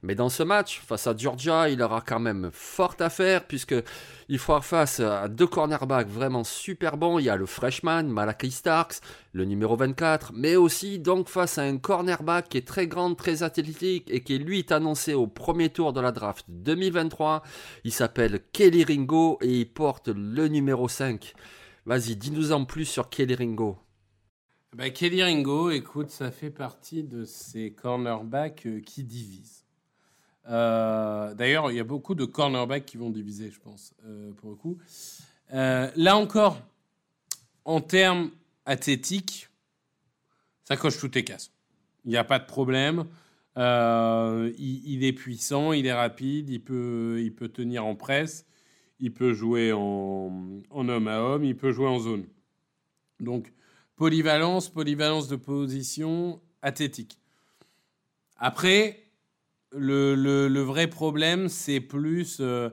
Mais 0.01 0.15
dans 0.15 0.29
ce 0.29 0.43
match, 0.43 0.79
face 0.79 1.07
à 1.07 1.17
Georgia, 1.17 1.67
il 1.67 1.81
aura 1.81 1.99
quand 1.99 2.21
même 2.21 2.51
fort 2.53 2.95
à 2.99 3.09
faire, 3.09 3.45
puisque 3.45 3.75
il 4.29 4.39
fera 4.39 4.61
face 4.61 5.01
à 5.01 5.27
deux 5.27 5.47
cornerbacks 5.47 6.07
vraiment 6.07 6.45
super 6.45 6.95
bons. 6.95 7.19
Il 7.19 7.25
y 7.25 7.29
a 7.29 7.35
le 7.35 7.45
freshman, 7.45 8.03
Malachi 8.03 8.49
Starks, 8.49 9.01
le 9.33 9.43
numéro 9.43 9.75
24, 9.75 10.31
mais 10.33 10.55
aussi 10.55 10.99
donc 10.99 11.27
face 11.27 11.57
à 11.57 11.63
un 11.63 11.77
cornerback 11.77 12.47
qui 12.47 12.57
est 12.57 12.67
très 12.67 12.87
grand, 12.87 13.13
très 13.13 13.43
athlétique, 13.43 14.09
et 14.09 14.23
qui 14.23 14.37
lui 14.37 14.59
est 14.59 14.71
annoncé 14.71 15.13
au 15.13 15.27
premier 15.27 15.69
tour 15.69 15.91
de 15.91 15.99
la 15.99 16.13
draft 16.13 16.45
2023. 16.47 17.43
Il 17.83 17.91
s'appelle 17.91 18.39
Kelly 18.53 18.85
Ringo, 18.85 19.37
et 19.41 19.59
il 19.59 19.69
porte 19.69 20.07
le 20.07 20.47
numéro 20.47 20.87
5. 20.87 21.33
Vas-y, 21.85 22.15
dis-nous 22.15 22.53
en 22.53 22.63
plus 22.63 22.85
sur 22.85 23.09
Kelly 23.09 23.35
Ringo. 23.35 23.77
Bah, 24.75 24.91
Kelly 24.91 25.23
Ringo, 25.23 25.71
écoute, 25.71 26.11
ça 26.11 26.29
fait 26.29 26.51
partie 26.51 27.01
de 27.03 27.25
ces 27.25 27.71
cornerbacks 27.71 28.67
euh, 28.67 28.81
qui 28.81 29.03
divisent. 29.03 29.65
Euh, 30.47 31.33
d'ailleurs, 31.33 31.71
il 31.71 31.77
y 31.77 31.79
a 31.79 31.83
beaucoup 31.83 32.13
de 32.13 32.23
cornerbacks 32.23 32.85
qui 32.85 32.97
vont 32.97 33.09
diviser, 33.09 33.49
je 33.49 33.59
pense, 33.59 33.95
euh, 34.05 34.31
pour 34.33 34.51
le 34.51 34.55
coup. 34.55 34.77
Là 35.51 36.15
encore, 36.15 36.61
en 37.65 37.81
termes 37.81 38.29
athlétiques, 38.65 39.49
ça 40.65 40.77
coche 40.77 40.99
toutes 40.99 41.15
les 41.15 41.23
cases. 41.23 41.51
Il 42.05 42.11
n'y 42.11 42.17
a 42.17 42.23
pas 42.23 42.38
de 42.38 42.45
problème. 42.45 43.05
Il, 43.57 45.03
est 45.03 45.13
puissant, 45.13 45.73
il 45.73 45.88
est 45.88 45.93
rapide, 45.93 46.47
il 46.51 46.61
peut, 46.61 47.19
il 47.23 47.33
peut 47.33 47.49
tenir 47.49 47.88
en 47.88 47.95
presse, 47.95 48.45
il 48.99 49.11
peut 49.11 49.33
jouer 49.33 49.73
en, 49.73 50.61
en 50.69 50.89
homme 50.89 51.07
à 51.07 51.21
homme, 51.21 51.43
il 51.43 51.57
peut 51.57 51.71
jouer 51.71 51.88
en 51.88 51.99
zone. 51.99 52.25
Donc, 53.19 53.51
polyvalence, 53.99 54.69
polyvalence 54.69 55.27
de 55.27 55.35
position, 55.35 56.41
athlétique. 56.61 57.19
Après, 58.37 59.03
le, 59.73 60.61
vrai 60.61 60.87
problème, 60.87 61.49
c'est 61.49 61.81
plus 61.81 62.37
euh, 62.39 62.69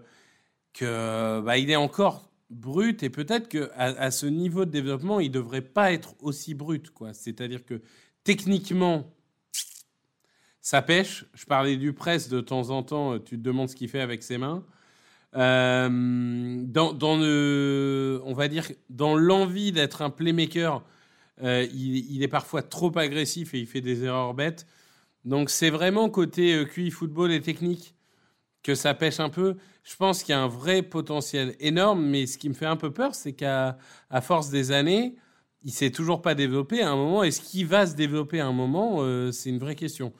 que 0.73 1.41
bah, 1.41 1.59
il 1.59 1.69
est 1.69 1.77
encore 1.77 2.31
brut 2.49 3.03
et 3.03 3.11
peut-être 3.11 3.49
que 3.49 3.71
à, 3.75 4.13
ce 4.13 4.27
niveau 4.27 4.65
de 4.65 4.71
développement, 4.71 5.19
il 5.19 5.33
devrait 5.33 5.63
pas 5.63 5.93
être 5.93 6.15
aussi 6.21 6.55
brut, 6.55 6.91
quoi. 6.91 7.13
C'est-à-dire 7.13 7.67
que 7.67 7.83
techniquement, 8.23 9.13
ça 10.61 10.81
pêche. 10.81 11.25
Je 11.35 11.45
parlais 11.45 11.77
du 11.77 11.93
presse 11.93 12.29
de 12.29 12.41
temps 12.41 12.71
en 12.71 12.85
temps. 12.85 13.19
Tu 13.19 13.37
te 13.37 13.43
demandes 13.43 13.69
ce 13.69 13.75
qu'il 13.75 13.89
fait 13.89 14.01
avec 14.01 14.23
ses 14.23 14.39
mains. 14.39 14.65
Euh, 15.35 15.89
dans, 16.63 17.17
le, 17.19 18.23
on 18.25 18.33
va 18.33 18.47
dire, 18.47 18.69
dans 18.91 19.17
l'envie 19.17 19.73
d'être 19.73 20.03
un 20.03 20.11
playmaker, 20.11 20.85
euh, 21.43 21.67
il, 21.75 22.23
est 22.23 22.29
parfois 22.29 22.63
trop 22.63 22.97
agressif 22.99 23.55
et 23.55 23.59
il 23.59 23.67
fait 23.67 23.81
des 23.81 24.05
erreurs 24.05 24.35
bêtes. 24.35 24.67
Donc 25.25 25.51
c'est 25.51 25.71
vraiment 25.71 26.09
côté 26.09 26.55
euh, 26.55 26.65
QI 26.65 26.91
football 26.91 27.33
et 27.33 27.41
technique 27.41 27.97
que 28.63 28.75
ça 28.75 28.95
pêche 28.95 29.21
un 29.21 29.29
peu. 29.29 29.57
Je 29.85 29.97
pense 29.97 30.23
qu'il 30.23 30.33
y 30.33 30.37
a 30.37 30.41
un 30.43 30.49
vrai 30.49 30.83
potentiel 30.83 31.57
énorme, 31.61 32.05
mais 32.05 32.27
ce 32.27 32.39
qui 32.39 32.49
me 32.49 32.55
fait 32.55 32.67
un 32.67 32.77
peu 32.77 32.93
peur, 32.93 33.15
c'est 33.15 33.33
qu'à 33.35 33.79
force 34.23 34.51
des 34.51 34.73
années, 34.73 35.17
il 35.63 35.73
s'est 35.73 35.91
toujours 35.91 36.23
pas 36.23 36.35
développé 36.35 36.83
à 36.83 36.91
un 36.91 36.97
moment. 36.97 37.23
Est-ce 37.23 37.41
qu'il 37.41 37.67
va 37.67 37.87
se 37.87 37.95
développer 37.95 38.41
à 38.41 38.47
un 38.47 38.53
moment 38.53 38.99
euh, 39.01 39.33
C'est 39.33 39.51
une 39.51 39.59
vraie 39.59 39.77
question. 39.77 40.13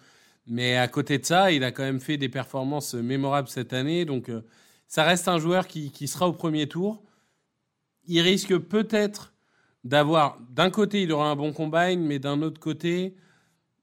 Mais 0.47 0.77
à 0.77 0.89
côté 0.89 1.19
de 1.19 1.25
ça, 1.25 1.51
il 1.53 1.65
a 1.65 1.73
quand 1.73 1.83
même 1.83 2.01
fait 2.01 2.17
des 2.17 2.29
performances 2.29 2.95
mémorables 2.95 3.49
cette 3.49 3.73
année. 3.73 4.05
Donc 4.05 4.29
euh, 4.29 4.43
ça 4.89 5.05
reste 5.05 5.29
un 5.29 5.39
joueur 5.39 5.67
qui 5.67 6.09
sera 6.09 6.29
au 6.29 6.33
premier 6.33 6.69
tour. 6.69 7.03
Il 8.07 8.21
risque 8.21 8.57
peut-être 8.59 9.36
d'avoir, 9.87 10.39
d'un 10.51 10.71
côté, 10.71 11.03
il 11.03 11.13
aura 11.13 11.31
un 11.31 11.37
bon 11.37 11.53
combine, 11.53 12.01
mais 12.01 12.19
d'un 12.19 12.43
autre 12.43 12.59
côté, 12.59 13.15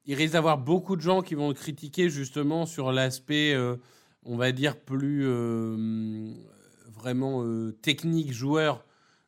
il 0.06 0.16
risque 0.16 0.34
d'avoir 0.34 0.58
beaucoup 0.58 0.98
de 0.98 1.02
gens 1.02 1.22
qui 1.22 1.34
vont 1.34 1.48
le 1.48 1.54
critiquer 1.54 2.10
justement 2.10 2.66
sur 2.66 2.92
l'aspect, 2.92 3.54
euh, 3.54 3.78
on 4.24 4.36
va 4.36 4.52
dire, 4.52 4.78
plus 4.78 5.26
euh, 5.26 6.34
vraiment 6.92 7.44
euh, 7.44 7.72
technique 7.82 8.34
joueur 8.34 8.86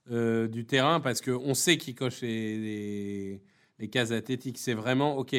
du 0.08 0.68
terrain, 0.68 1.00
parce 1.00 1.20
qu'on 1.20 1.56
sait 1.56 1.78
qu'il 1.78 1.96
coche 1.96 2.22
les, 2.22 3.42
les, 3.80 3.88
cases 3.88 4.12
athlétiques. 4.12 4.60
C'est 4.60 4.76
vraiment, 4.76 5.18
OK, 5.18 5.36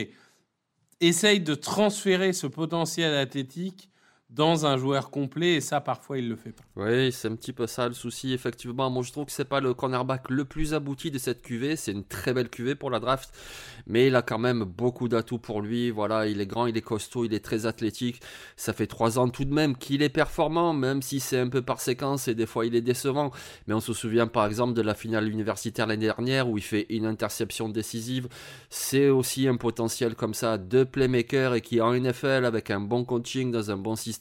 essaye 0.98 1.38
de 1.38 1.54
transférer 1.54 2.32
ce 2.32 2.48
potentiel 2.48 3.14
athlétique 3.14 3.88
dans 4.30 4.66
un 4.66 4.76
joueur 4.76 5.10
complet 5.10 5.54
et 5.54 5.60
ça 5.60 5.80
parfois 5.80 6.18
il 6.18 6.28
le 6.28 6.34
fait 6.34 6.50
pas. 6.50 6.64
Oui, 6.74 7.12
c'est 7.12 7.28
un 7.28 7.36
petit 7.36 7.52
peu 7.52 7.68
ça 7.68 7.86
le 7.86 7.94
souci 7.94 8.32
effectivement. 8.32 8.90
Moi 8.90 9.04
je 9.04 9.12
trouve 9.12 9.26
que 9.26 9.32
c'est 9.32 9.44
pas 9.44 9.60
le 9.60 9.72
cornerback 9.72 10.30
le 10.30 10.44
plus 10.44 10.74
abouti 10.74 11.12
de 11.12 11.18
cette 11.18 11.42
QV, 11.42 11.76
c'est 11.76 11.92
une 11.92 12.04
très 12.04 12.34
belle 12.34 12.48
QV 12.48 12.74
pour 12.74 12.90
la 12.90 12.98
draft, 12.98 13.32
mais 13.86 14.08
il 14.08 14.16
a 14.16 14.22
quand 14.22 14.38
même 14.38 14.64
beaucoup 14.64 15.08
d'atouts 15.08 15.38
pour 15.38 15.62
lui. 15.62 15.90
Voilà, 15.90 16.26
il 16.26 16.40
est 16.40 16.46
grand, 16.46 16.66
il 16.66 16.76
est 16.76 16.82
costaud, 16.82 17.24
il 17.24 17.34
est 17.34 17.44
très 17.44 17.66
athlétique. 17.66 18.20
Ça 18.56 18.72
fait 18.72 18.88
trois 18.88 19.18
ans 19.20 19.28
tout 19.28 19.44
de 19.44 19.54
même 19.54 19.76
qu'il 19.76 20.02
est 20.02 20.08
performant, 20.08 20.72
même 20.72 21.02
si 21.02 21.20
c'est 21.20 21.38
un 21.38 21.48
peu 21.48 21.62
par 21.62 21.80
séquence 21.80 22.26
et 22.26 22.34
des 22.34 22.46
fois 22.46 22.66
il 22.66 22.74
est 22.74 22.80
décevant. 22.80 23.30
Mais 23.68 23.74
on 23.74 23.80
se 23.80 23.92
souvient 23.92 24.26
par 24.26 24.46
exemple 24.46 24.74
de 24.74 24.82
la 24.82 24.94
finale 24.94 25.28
universitaire 25.28 25.86
l'année 25.86 26.06
dernière 26.06 26.48
où 26.48 26.58
il 26.58 26.64
fait 26.64 26.86
une 26.90 27.06
interception 27.06 27.68
décisive. 27.68 28.28
C'est 28.70 29.08
aussi 29.08 29.46
un 29.46 29.56
potentiel 29.56 30.16
comme 30.16 30.34
ça 30.34 30.58
de 30.58 30.82
playmaker 30.82 31.54
et 31.54 31.60
qui 31.60 31.80
en 31.80 31.94
NFL 31.94 32.44
avec 32.44 32.72
un 32.72 32.80
bon 32.80 33.04
coaching 33.04 33.52
dans 33.52 33.70
un 33.70 33.76
bon 33.76 33.94
système 33.94 34.15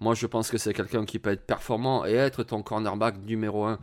moi, 0.00 0.14
je 0.14 0.26
pense 0.26 0.50
que 0.50 0.58
c'est 0.58 0.74
quelqu'un 0.74 1.04
qui 1.04 1.18
peut 1.18 1.30
être 1.30 1.46
performant 1.46 2.04
et 2.06 2.14
être 2.14 2.42
ton 2.42 2.62
cornerback 2.62 3.16
numéro 3.24 3.64
1. 3.64 3.78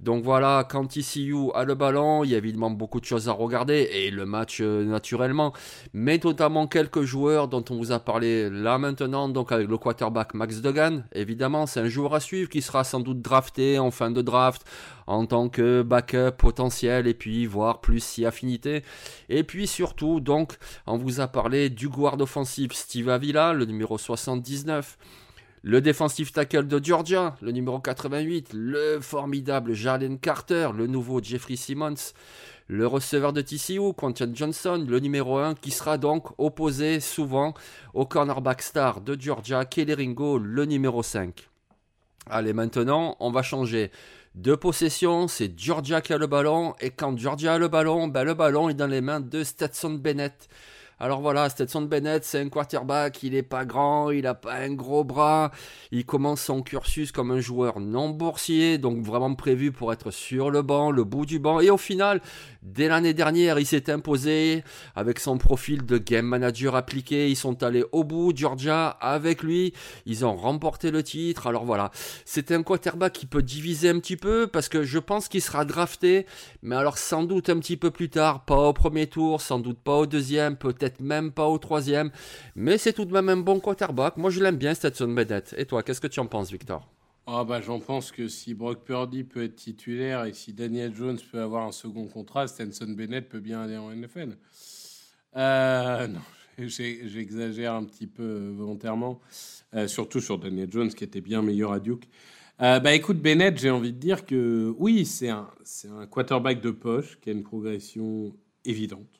Donc 0.00 0.22
voilà, 0.22 0.64
quand 0.68 0.96
ECU 0.96 1.50
a 1.54 1.64
le 1.64 1.74
ballon, 1.74 2.22
il 2.22 2.30
y 2.30 2.34
a 2.34 2.38
évidemment 2.38 2.70
beaucoup 2.70 3.00
de 3.00 3.04
choses 3.04 3.28
à 3.28 3.32
regarder 3.32 3.88
et 3.92 4.12
le 4.12 4.26
match 4.26 4.60
euh, 4.60 4.84
naturellement, 4.84 5.52
mais 5.92 6.20
notamment 6.22 6.68
quelques 6.68 7.02
joueurs 7.02 7.48
dont 7.48 7.64
on 7.70 7.76
vous 7.76 7.90
a 7.90 7.98
parlé 7.98 8.48
là 8.48 8.78
maintenant, 8.78 9.28
donc 9.28 9.50
avec 9.50 9.68
le 9.68 9.76
quarterback 9.76 10.34
Max 10.34 10.60
Duggan, 10.60 11.02
évidemment 11.12 11.66
c'est 11.66 11.80
un 11.80 11.88
joueur 11.88 12.14
à 12.14 12.20
suivre 12.20 12.48
qui 12.48 12.62
sera 12.62 12.84
sans 12.84 13.00
doute 13.00 13.20
drafté 13.22 13.80
en 13.80 13.90
fin 13.90 14.12
de 14.12 14.22
draft 14.22 14.64
en 15.08 15.26
tant 15.26 15.48
que 15.48 15.82
backup 15.82 16.36
potentiel 16.38 17.08
et 17.08 17.14
puis 17.14 17.46
voir 17.46 17.80
plus 17.80 18.02
si 18.02 18.24
affinité. 18.24 18.84
Et 19.28 19.42
puis 19.42 19.66
surtout 19.66 20.20
donc 20.20 20.58
on 20.86 20.96
vous 20.96 21.20
a 21.20 21.26
parlé 21.26 21.70
du 21.70 21.88
guard 21.88 22.20
offensif 22.20 22.72
Steve 22.72 23.08
Avila, 23.08 23.52
le 23.52 23.64
numéro 23.64 23.98
79 23.98 24.96
le 25.62 25.80
défensif 25.80 26.32
tackle 26.32 26.66
de 26.66 26.82
Georgia, 26.82 27.36
le 27.40 27.52
numéro 27.52 27.78
88, 27.78 28.50
le 28.52 29.00
formidable 29.00 29.72
Jalen 29.72 30.18
Carter, 30.18 30.70
le 30.76 30.86
nouveau 30.86 31.22
Jeffrey 31.22 31.56
Simmons, 31.56 32.12
le 32.68 32.86
receveur 32.86 33.32
de 33.32 33.40
TCU, 33.40 33.92
Quentin 33.96 34.30
Johnson, 34.32 34.84
le 34.86 35.00
numéro 35.00 35.38
1, 35.38 35.54
qui 35.54 35.70
sera 35.70 35.98
donc 35.98 36.26
opposé 36.38 37.00
souvent 37.00 37.54
au 37.94 38.06
cornerback 38.06 38.62
star 38.62 39.00
de 39.00 39.16
Georgia, 39.18 39.64
Kelly 39.64 39.94
Ringo, 39.94 40.38
le 40.38 40.64
numéro 40.64 41.02
5. 41.02 41.48
Allez, 42.30 42.52
maintenant, 42.52 43.16
on 43.20 43.30
va 43.30 43.42
changer 43.42 43.90
de 44.34 44.54
possession. 44.54 45.28
C'est 45.28 45.58
Georgia 45.58 46.00
qui 46.00 46.12
a 46.12 46.18
le 46.18 46.26
ballon. 46.26 46.74
Et 46.80 46.90
quand 46.90 47.16
Georgia 47.16 47.54
a 47.54 47.58
le 47.58 47.68
ballon, 47.68 48.06
ben, 48.08 48.24
le 48.24 48.34
ballon 48.34 48.68
est 48.68 48.74
dans 48.74 48.86
les 48.86 49.00
mains 49.00 49.20
de 49.20 49.42
Stetson 49.42 49.94
Bennett 49.94 50.48
Alors 51.00 51.20
voilà, 51.20 51.48
Stetson 51.48 51.82
Bennett, 51.82 52.24
c'est 52.24 52.40
un 52.40 52.48
quarterback, 52.48 53.22
il 53.22 53.36
est 53.36 53.44
pas 53.44 53.64
grand, 53.64 54.10
il 54.10 54.26
a 54.26 54.34
pas 54.34 54.54
un 54.54 54.74
gros 54.74 55.04
bras, 55.04 55.52
il 55.92 56.04
commence 56.04 56.40
son 56.40 56.60
cursus 56.60 57.12
comme 57.12 57.30
un 57.30 57.38
joueur 57.38 57.78
non 57.78 58.08
boursier, 58.08 58.78
donc 58.78 59.04
vraiment 59.04 59.32
prévu 59.36 59.70
pour 59.70 59.92
être 59.92 60.10
sur 60.10 60.50
le 60.50 60.62
banc, 60.62 60.90
le 60.90 61.04
bout 61.04 61.24
du 61.24 61.38
banc, 61.38 61.60
et 61.60 61.70
au 61.70 61.76
final, 61.76 62.20
dès 62.62 62.88
l'année 62.88 63.14
dernière, 63.14 63.60
il 63.60 63.66
s'est 63.66 63.92
imposé 63.92 64.64
avec 64.96 65.20
son 65.20 65.38
profil 65.38 65.86
de 65.86 65.98
game 65.98 66.26
manager 66.26 66.74
appliqué, 66.74 67.30
ils 67.30 67.36
sont 67.36 67.62
allés 67.62 67.84
au 67.92 68.02
bout, 68.02 68.32
Georgia 68.34 68.88
avec 68.88 69.44
lui, 69.44 69.74
ils 70.04 70.26
ont 70.26 70.34
remporté 70.34 70.90
le 70.90 71.04
titre, 71.04 71.46
alors 71.46 71.64
voilà, 71.64 71.92
c'est 72.24 72.50
un 72.50 72.64
quarterback 72.64 73.12
qui 73.12 73.26
peut 73.26 73.42
diviser 73.42 73.90
un 73.90 74.00
petit 74.00 74.16
peu, 74.16 74.48
parce 74.48 74.68
que 74.68 74.82
je 74.82 74.98
pense 74.98 75.28
qu'il 75.28 75.42
sera 75.42 75.64
drafté, 75.64 76.26
mais 76.62 76.74
alors 76.74 76.98
sans 76.98 77.22
doute 77.22 77.50
un 77.50 77.60
petit 77.60 77.76
peu 77.76 77.92
plus 77.92 78.10
tard, 78.10 78.44
pas 78.44 78.68
au 78.68 78.72
premier 78.72 79.06
tour, 79.06 79.40
sans 79.40 79.60
doute 79.60 79.78
pas 79.78 79.94
au 79.94 80.06
deuxième, 80.06 80.56
peut-être 80.56 80.87
même 81.00 81.32
pas 81.32 81.46
au 81.46 81.58
troisième. 81.58 82.10
Mais 82.56 82.78
c'est 82.78 82.92
tout 82.92 83.04
de 83.04 83.12
même 83.12 83.28
un 83.28 83.36
bon 83.36 83.60
quarterback. 83.60 84.16
Moi, 84.16 84.30
je 84.30 84.42
l'aime 84.42 84.56
bien, 84.56 84.74
Stetson 84.74 85.08
Bennett. 85.08 85.54
Et 85.58 85.64
toi, 85.64 85.82
qu'est-ce 85.82 86.00
que 86.00 86.06
tu 86.06 86.20
en 86.20 86.26
penses, 86.26 86.50
Victor? 86.50 86.88
Bah, 87.46 87.60
J'en 87.60 87.78
pense 87.78 88.10
que 88.10 88.26
si 88.26 88.54
Brock 88.54 88.84
Purdy 88.84 89.22
peut 89.22 89.44
être 89.44 89.54
titulaire 89.54 90.24
et 90.24 90.32
si 90.32 90.54
Daniel 90.54 90.94
Jones 90.94 91.18
peut 91.30 91.40
avoir 91.40 91.66
un 91.66 91.72
second 91.72 92.06
contrat, 92.06 92.46
Stetson 92.46 92.94
Bennett 92.96 93.28
peut 93.28 93.40
bien 93.40 93.60
aller 93.60 93.76
en 93.76 93.90
NFL. 93.90 94.36
Euh, 95.36 96.06
non, 96.06 96.20
j'exagère 96.58 97.74
un 97.74 97.84
petit 97.84 98.06
peu 98.06 98.22
euh, 98.22 98.52
volontairement, 98.56 99.20
euh, 99.74 99.86
surtout 99.86 100.20
sur 100.20 100.38
Daniel 100.38 100.72
Jones 100.72 100.88
qui 100.88 101.04
était 101.04 101.20
bien 101.20 101.42
meilleur 101.42 101.72
à 101.72 101.80
Duke. 101.80 102.08
bah 102.58 102.94
écoute, 102.94 103.18
Bennett, 103.18 103.58
j'ai 103.58 103.70
envie 103.70 103.92
de 103.92 103.98
dire 103.98 104.24
que 104.24 104.74
oui, 104.78 105.04
c'est 105.04 105.28
un 105.28 105.46
quarterback 106.10 106.62
de 106.62 106.70
poche 106.70 107.18
qui 107.20 107.28
a 107.28 107.32
une 107.32 107.44
progression 107.44 108.34
évidente. 108.64 109.17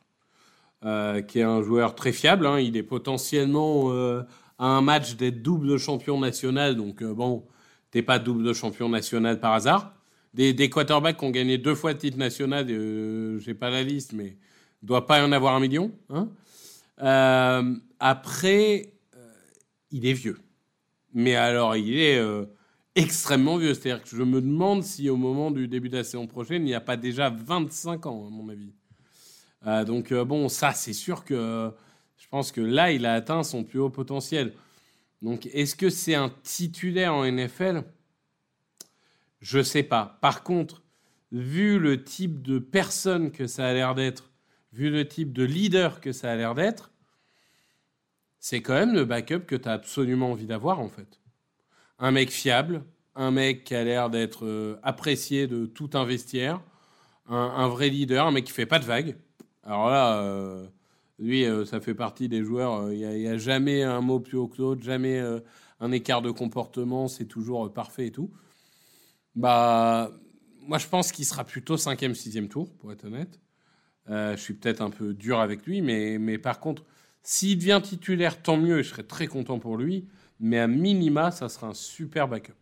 Euh, 0.85 1.23
qui 1.23 1.41
est 1.41 1.43
un 1.43 1.61
joueur 1.61 1.97
très 1.97 2.13
fiable. 2.13 2.47
Hein. 2.47 2.61
Il 2.61 2.77
est 2.77 2.85
potentiellement 2.85 3.91
euh, 3.91 4.23
à 4.61 4.67
un 4.67 4.81
match 4.81 5.17
d'être 5.17 5.43
double 5.43 5.77
champion 5.77 6.21
national. 6.21 6.77
Donc, 6.77 7.03
euh, 7.03 7.13
bon, 7.13 7.45
t'es 7.91 8.01
pas 8.01 8.21
double 8.21 8.55
champion 8.55 8.89
national 8.89 9.41
par 9.41 9.55
hasard. 9.55 9.93
Des, 10.35 10.53
des 10.53 10.71
quarterbacks 10.71 11.19
qui 11.19 11.25
ont 11.25 11.31
gagné 11.31 11.59
deux 11.59 11.75
fois 11.75 11.93
le 11.93 11.99
titre 11.99 12.17
national, 12.17 12.69
j'ai 13.41 13.55
pas 13.55 13.71
la 13.71 13.83
liste, 13.83 14.13
mais 14.13 14.37
doit 14.83 15.05
pas 15.09 15.19
y 15.19 15.23
en 15.23 15.33
avoir 15.33 15.57
un 15.57 15.61
million. 15.61 15.91
Hein. 16.11 16.29
après, 17.99 18.93
il 19.91 20.07
est 20.07 20.13
vieux. 20.13 20.39
Mais 21.13 21.35
alors, 21.35 21.75
il 21.75 21.99
est 21.99 22.23
extrêmement 22.95 23.57
vieux. 23.57 23.75
C'est-à-dire 23.75 24.05
que 24.05 24.11
je 24.11 24.23
me 24.23 24.41
demande 24.41 24.85
si 24.85 25.11
au 25.11 25.17
moment 25.17 25.51
du 25.51 25.67
début 25.67 25.89
de 25.89 25.97
la 25.97 26.05
saison 26.05 26.29
prochaine, 26.29 26.63
il 26.63 26.67
n'y 26.67 26.75
a 26.75 26.81
pas 26.81 26.97
déjà 26.97 27.31
25 27.31 28.07
ans, 28.07 28.27
à 28.29 28.31
mon 28.31 28.49
avis. 28.49 28.75
Euh, 29.67 29.85
donc 29.85 30.13
euh, 30.13 30.25
bon, 30.25 30.49
ça 30.49 30.73
c'est 30.73 30.93
sûr 30.93 31.25
que 31.25 31.73
je 32.17 32.27
pense 32.29 32.53
que 32.53 32.61
là, 32.61 32.91
il 32.93 33.07
a 33.07 33.15
atteint 33.15 33.43
son 33.43 33.65
plus 33.65 33.79
haut 33.79 33.91
potentiel. 33.91 34.53
Donc 35.23 35.47
est-ce 35.47 35.75
que 35.75 35.91
c'est 35.91 36.15
un 36.15 36.31
titulaire 36.43 37.15
en 37.15 37.25
NFL 37.25 37.85
Je 39.41 39.63
sais 39.63 39.83
pas. 39.83 40.19
Par 40.21 40.43
contre, 40.43 40.83
vu 41.33 41.79
le 41.79 42.05
type 42.05 42.43
de 42.43 42.59
personne 42.59 43.31
que 43.31 43.47
ça 43.47 43.67
a 43.67 43.73
l'air 43.73 43.95
d'être, 43.95 44.31
vu 44.73 44.91
le 44.91 45.07
type 45.07 45.33
de 45.33 45.45
leader 45.45 46.01
que 46.01 46.13
ça 46.13 46.31
a 46.31 46.37
l'air 46.37 46.55
d'être, 46.55 46.91
c'est 48.41 48.63
quand 48.63 48.75
même 48.75 48.95
le 48.95 49.05
backup 49.05 49.41
que 49.41 49.57
tu 49.57 49.69
as 49.69 49.73
absolument 49.73 50.33
envie 50.33 50.47
d'avoir 50.47 50.81
en 50.81 50.89
fait. 50.89 51.21
Un 51.99 52.13
mec 52.13 52.31
fiable, 52.31 52.85
un 53.17 53.31
mec 53.31 53.65
qui 53.65 53.75
a 53.75 53.83
l'air 53.83 54.11
d'être 54.11 54.47
euh, 54.47 54.79
apprécié 54.83 55.47
de 55.47 55.67
tout 55.67 55.91
un 55.95 56.05
vestiaire, 56.05 56.61
un, 57.29 57.37
un, 57.37 57.69
vrai 57.69 57.89
leader, 57.89 58.27
un 58.27 58.31
mec 58.31 58.45
qui 58.45 58.53
fait 58.53 58.67
pas 58.67 58.79
de 58.79 58.85
vagues. 58.85 59.17
Alors 59.69 59.91
là, 59.91 60.23
euh, 60.23 60.67
lui, 61.19 61.45
euh, 61.45 61.67
ça 61.67 61.79
fait 61.79 61.95
partie 61.95 62.27
des 62.27 62.43
joueurs. 62.43 62.85
Euh, 62.85 62.95
il 62.95 63.07
n'y 63.07 63.29
a, 63.29 63.37
jamais 63.37 63.83
un 63.83 64.01
mot 64.01 64.19
plus 64.19 64.39
haut 64.39 64.49
que 64.49 64.63
l'autre, 64.63 64.83
jamais 64.83 65.23
un 65.81 65.93
écart 65.93 66.23
de 66.23 66.31
comportement. 66.31 67.07
C'est 67.07 67.27
toujours 67.27 67.71
parfait 67.71 68.07
et 68.07 68.11
tout. 68.11 68.31
Bah, 69.35 70.11
moi, 70.63 70.79
je 70.79 70.87
pense 70.89 71.13
qu'il 71.13 71.27
sera 71.27 71.45
plutôt 71.45 71.77
5e, 71.77 72.15
6e 72.15 72.49
tour, 72.49 72.73
pour 72.79 72.93
être 72.93 73.05
honnête. 73.05 73.39
je 74.09 74.37
suis 74.39 74.55
peut-être 74.55 74.81
un 74.81 74.91
peu 74.91 75.13
dur 75.13 75.39
avec 75.39 75.67
lui, 75.67 75.83
mais, 75.83 76.17
mais 76.19 76.39
par 76.39 76.61
contre, 76.61 76.85
s'il 77.23 77.59
devient 77.59 77.81
titulaire, 77.83 78.41
tant 78.41 78.57
mieux, 78.57 78.83
je 78.83 78.89
serais 78.89 79.03
très 79.03 79.27
content 79.27 79.59
pour 79.59 79.77
lui. 79.77 80.09
Mais 80.41 80.59
à 80.59 80.67
minima, 80.67 81.31
ça 81.31 81.51
sera 81.51 81.67
un 81.67 81.75
super 81.75 82.27
backup. 82.27 82.55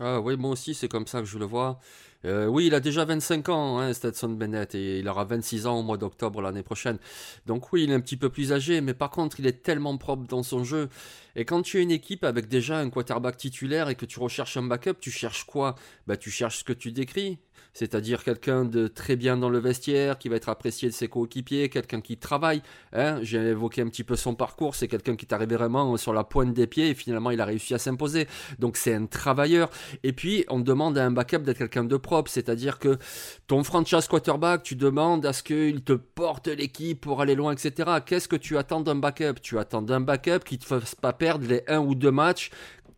Ah 0.00 0.20
oui, 0.20 0.36
moi 0.36 0.52
aussi, 0.52 0.72
c'est 0.72 0.88
comme 0.88 1.06
ça 1.06 1.20
que 1.20 1.26
je 1.26 1.38
le 1.38 1.44
vois. 1.44 1.78
Euh, 2.24 2.46
oui, 2.46 2.66
il 2.66 2.74
a 2.74 2.80
déjà 2.80 3.04
25 3.04 3.48
ans, 3.50 3.78
hein, 3.78 3.92
Stetson 3.92 4.30
Bennett, 4.30 4.74
et 4.74 4.98
il 4.98 5.08
aura 5.08 5.24
26 5.24 5.66
ans 5.66 5.78
au 5.78 5.82
mois 5.82 5.98
d'octobre 5.98 6.40
l'année 6.40 6.62
prochaine. 6.62 6.98
Donc 7.46 7.72
oui, 7.72 7.84
il 7.84 7.90
est 7.90 7.94
un 7.94 8.00
petit 8.00 8.16
peu 8.16 8.30
plus 8.30 8.52
âgé, 8.52 8.80
mais 8.80 8.94
par 8.94 9.10
contre, 9.10 9.40
il 9.40 9.46
est 9.46 9.62
tellement 9.62 9.96
propre 9.98 10.26
dans 10.26 10.42
son 10.42 10.64
jeu. 10.64 10.88
Et 11.36 11.44
quand 11.44 11.62
tu 11.62 11.78
as 11.78 11.80
une 11.80 11.90
équipe 11.90 12.24
avec 12.24 12.48
déjà 12.48 12.78
un 12.78 12.90
quarterback 12.90 13.36
titulaire 13.36 13.88
et 13.88 13.94
que 13.94 14.06
tu 14.06 14.20
recherches 14.20 14.56
un 14.56 14.62
backup, 14.62 14.94
tu 15.00 15.10
cherches 15.10 15.44
quoi? 15.44 15.74
Bah, 16.06 16.16
tu 16.16 16.30
cherches 16.30 16.58
ce 16.58 16.64
que 16.64 16.72
tu 16.72 16.92
décris 16.92 17.38
c'est-à-dire 17.74 18.22
quelqu'un 18.22 18.64
de 18.64 18.86
très 18.86 19.16
bien 19.16 19.36
dans 19.36 19.48
le 19.48 19.58
vestiaire, 19.58 20.16
qui 20.18 20.28
va 20.28 20.36
être 20.36 20.48
apprécié 20.48 20.88
de 20.88 20.94
ses 20.94 21.08
coéquipiers, 21.08 21.68
quelqu'un 21.68 22.00
qui 22.00 22.16
travaille. 22.16 22.62
Hein. 22.92 23.18
J'ai 23.22 23.38
évoqué 23.38 23.82
un 23.82 23.88
petit 23.88 24.04
peu 24.04 24.16
son 24.16 24.34
parcours, 24.34 24.76
c'est 24.76 24.88
quelqu'un 24.88 25.16
qui 25.16 25.26
est 25.26 25.34
arrivé 25.34 25.56
vraiment 25.56 25.96
sur 25.96 26.12
la 26.12 26.24
pointe 26.24 26.54
des 26.54 26.66
pieds 26.66 26.90
et 26.90 26.94
finalement 26.94 27.32
il 27.32 27.40
a 27.40 27.44
réussi 27.44 27.74
à 27.74 27.78
s'imposer. 27.78 28.28
Donc 28.60 28.76
c'est 28.76 28.94
un 28.94 29.06
travailleur. 29.06 29.70
Et 30.04 30.12
puis 30.12 30.44
on 30.48 30.60
demande 30.60 30.96
à 30.96 31.04
un 31.04 31.10
backup 31.10 31.40
d'être 31.40 31.58
quelqu'un 31.58 31.84
de 31.84 31.96
propre, 31.96 32.13
c'est-à-dire 32.26 32.78
que 32.78 32.98
ton 33.46 33.64
franchise 33.64 34.06
quarterback, 34.06 34.62
tu 34.62 34.76
demandes 34.76 35.26
à 35.26 35.32
ce 35.32 35.42
qu'il 35.42 35.82
te 35.82 35.92
porte 35.92 36.48
l'équipe 36.48 37.00
pour 37.00 37.20
aller 37.20 37.34
loin, 37.34 37.52
etc. 37.52 37.90
Qu'est-ce 38.04 38.28
que 38.28 38.36
tu 38.36 38.56
attends 38.58 38.80
d'un 38.80 38.94
backup? 38.94 39.40
Tu 39.42 39.58
attends 39.58 39.82
d'un 39.82 40.00
backup 40.00 40.40
qui 40.44 40.54
ne 40.54 40.60
te 40.60 40.66
fasse 40.66 40.94
pas 40.94 41.12
perdre 41.12 41.46
les 41.46 41.62
un 41.68 41.80
ou 41.80 41.94
deux 41.94 42.10
matchs 42.10 42.50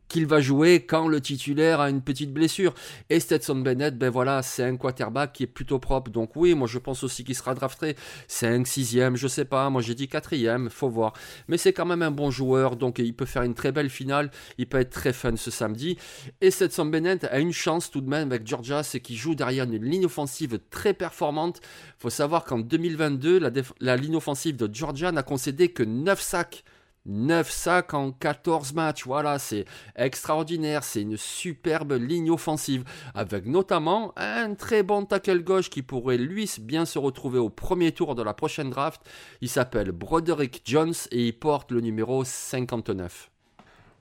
qu'il 0.09 0.27
va 0.27 0.41
jouer 0.41 0.85
quand 0.85 1.09
le 1.09 1.21
titulaire 1.21 1.81
a 1.81 1.91
une 1.91 2.03
petite 2.03 2.33
blessure. 2.33 2.75
Et 3.11 3.21
Stetson 3.21 3.57
Bennett, 3.57 3.99
ben 3.99 4.11
voilà, 4.11 4.43
c'est 4.43 4.63
un 4.63 4.77
quarterback 4.77 5.33
qui 5.33 5.43
est 5.45 5.49
plutôt 5.49 5.79
propre. 5.79 6.11
Donc 6.11 6.37
oui, 6.37 6.55
moi 6.55 6.69
je 6.69 6.79
pense 6.79 7.03
aussi 7.03 7.25
qu'il 7.25 7.35
sera 7.35 7.55
drafté 7.55 7.97
5, 8.29 8.67
6e, 8.67 9.17
je 9.17 9.29
sais 9.29 9.45
pas, 9.45 9.69
moi 9.71 9.83
j'ai 9.83 9.95
dit 9.95 10.07
4e, 10.07 10.69
faut 10.69 10.89
voir. 10.89 11.13
Mais 11.49 11.59
c'est 11.59 11.73
quand 11.73 11.87
même 11.87 12.03
un 12.03 12.11
bon 12.11 12.31
joueur, 12.31 12.77
donc 12.77 12.99
il 12.99 13.15
peut 13.15 13.25
faire 13.25 13.43
une 13.43 13.55
très 13.55 13.73
belle 13.73 13.91
finale, 13.91 14.31
il 14.59 14.67
peut 14.67 14.79
être 14.79 14.91
très 14.91 15.13
fun 15.13 15.37
ce 15.37 15.51
samedi. 15.51 15.97
Et 16.41 16.51
Stetson 16.51 16.87
Bennett 16.87 17.25
a 17.25 17.39
une 17.39 17.53
chance 17.53 17.91
tout 17.91 18.01
de 18.01 18.09
même 18.09 18.31
avec 18.31 18.47
Georgia, 18.47 18.83
c'est 18.83 19.01
qu'il 19.01 19.17
joue 19.17 19.35
derrière 19.35 19.65
une 19.65 19.85
ligne 19.85 20.07
offensive 20.07 20.59
très 20.71 20.95
performante. 20.95 21.61
faut 21.99 22.11
savoir 22.11 22.45
qu'en 22.45 22.59
2022, 22.59 23.39
la, 23.39 23.51
la 23.81 23.97
ligne 23.97 24.17
offensive 24.17 24.57
de 24.57 24.73
Georgia 24.73 25.13
n'a 25.13 25.23
concédé 25.23 25.69
que 25.69 25.83
9 25.83 26.21
sacs 26.21 26.65
9 27.07 27.51
sacs 27.51 27.95
en 27.95 28.13
14 28.13 28.75
matchs, 28.75 29.05
voilà, 29.07 29.39
c'est 29.39 29.65
extraordinaire, 29.95 30.85
c'est 30.85 31.03
une 31.03 31.17
superbe 31.17 31.93
ligne 31.93 32.31
offensive, 32.31 32.85
avec 33.15 33.47
notamment 33.47 34.13
un 34.17 34.55
très 34.55 34.83
bon 34.83 35.05
tackle 35.05 35.43
gauche 35.43 35.71
qui 35.71 35.83
pourrait 35.83 36.19
lui 36.19 36.51
bien 36.61 36.85
se 36.85 36.99
retrouver 36.99 37.39
au 37.39 37.49
premier 37.49 37.93
tour 37.93 38.15
de 38.15 38.23
la 38.23 38.35
prochaine 38.35 38.71
draft. 38.71 39.01
Il 39.41 39.49
s'appelle 39.49 39.93
Broderick 39.93 40.63
Jones 40.65 40.95
et 41.11 41.29
il 41.29 41.39
porte 41.39 41.71
le 41.71 41.81
numéro 41.81 42.25
59. 42.25 43.31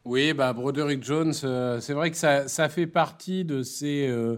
Oui, 0.06 0.34
bah 0.34 0.54
Broderick 0.54 1.04
Jones, 1.04 1.34
euh, 1.44 1.80
c'est 1.80 1.94
vrai 1.94 2.12
que 2.12 2.18
ça, 2.18 2.70
fait 2.70 2.86
partie 2.86 3.44
de 3.44 3.64
ces 3.64 4.08
euh, 4.08 4.38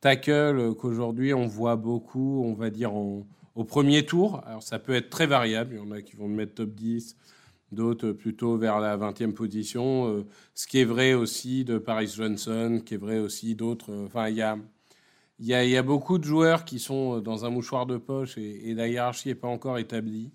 tackles 0.00 0.74
qu'aujourd'hui 0.76 1.34
on 1.34 1.46
voit 1.46 1.74
beaucoup, 1.76 2.44
on 2.44 2.54
va 2.54 2.70
dire, 2.70 2.94
au 2.94 3.64
premier 3.66 4.06
tour. 4.06 4.42
Alors 4.46 4.62
ça 4.62 4.78
peut 4.78 4.94
être 4.94 5.10
très 5.10 5.26
variable, 5.26 5.74
il 5.74 5.78
y 5.78 5.80
en 5.82 5.90
a 5.90 6.00
qui 6.00 6.16
vont 6.16 6.28
le 6.28 6.34
mettre 6.34 6.54
top 6.54 6.70
10, 6.70 7.16
d'autres 7.72 8.12
plutôt 8.12 8.56
vers 8.56 8.80
la 8.80 8.96
20e 8.96 9.32
position. 9.32 10.08
Euh, 10.08 10.26
ce 10.54 10.66
qui 10.66 10.78
est 10.78 10.84
vrai 10.84 11.14
aussi 11.14 11.64
de 11.64 11.78
Paris 11.78 12.12
Johnson, 12.14 12.82
qui 12.84 12.94
est 12.94 12.98
vrai 12.98 13.18
aussi 13.18 13.54
d'autres. 13.54 13.92
Euh, 13.92 14.06
enfin, 14.06 14.28
il 14.28 14.36
y 14.36 14.42
a, 14.42 14.58
y, 15.38 15.54
a, 15.54 15.64
y 15.64 15.76
a, 15.76 15.82
beaucoup 15.82 16.18
de 16.18 16.24
joueurs 16.24 16.64
qui 16.64 16.78
sont 16.78 17.18
euh, 17.18 17.20
dans 17.20 17.44
un 17.44 17.50
mouchoir 17.50 17.86
de 17.86 17.96
poche 17.96 18.38
et, 18.38 18.74
la 18.74 18.88
hiérarchie 18.88 19.28
n'est 19.28 19.34
pas 19.34 19.48
encore 19.48 19.78
établie. 19.78 20.32